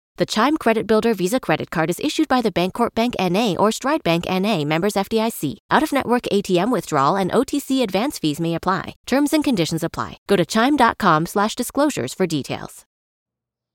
The 0.17 0.25
Chime 0.25 0.57
Credit 0.57 0.85
Builder 0.85 1.13
Visa 1.13 1.39
Credit 1.39 1.71
Card 1.71 1.89
is 1.89 1.99
issued 1.99 2.27
by 2.27 2.41
the 2.41 2.51
Bancorp 2.51 2.93
Bank 2.93 3.15
NA 3.19 3.55
or 3.57 3.71
Stride 3.71 4.03
Bank 4.03 4.25
NA, 4.29 4.63
members 4.65 4.93
FDIC. 4.93 5.57
Out 5.71 5.83
of 5.83 5.93
network 5.93 6.23
ATM 6.31 6.71
withdrawal 6.71 7.15
and 7.15 7.31
OTC 7.31 7.81
advance 7.81 8.19
fees 8.19 8.39
may 8.39 8.53
apply. 8.53 8.95
Terms 9.05 9.33
and 9.33 9.43
conditions 9.43 9.83
apply. 9.83 10.17
Go 10.27 10.35
to 10.35 10.45
chime.com 10.45 11.25
slash 11.25 11.55
disclosures 11.55 12.13
for 12.13 12.27
details. 12.27 12.85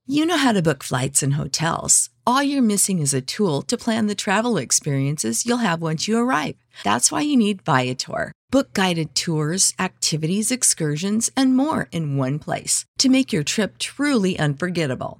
You 0.05 0.25
know 0.25 0.37
how 0.37 0.53
to 0.53 0.61
book 0.61 0.83
flights 0.83 1.21
and 1.21 1.33
hotels. 1.33 2.11
All 2.25 2.41
you're 2.41 2.61
missing 2.61 2.99
is 2.99 3.13
a 3.13 3.21
tool 3.21 3.61
to 3.63 3.77
plan 3.77 4.07
the 4.07 4.15
travel 4.15 4.57
experiences 4.57 5.45
you'll 5.45 5.57
have 5.57 5.81
once 5.81 6.07
you 6.07 6.17
arrive. 6.17 6.55
That's 6.83 7.11
why 7.11 7.21
you 7.21 7.35
need 7.35 7.63
Viator. 7.63 8.31
Book 8.51 8.71
guided 8.73 9.15
tours, 9.15 9.73
activities, 9.79 10.49
excursions, 10.51 11.29
and 11.35 11.57
more 11.57 11.89
in 11.91 12.15
one 12.15 12.39
place 12.39 12.85
to 12.99 13.09
make 13.09 13.33
your 13.33 13.43
trip 13.43 13.77
truly 13.79 14.39
unforgettable. 14.39 15.19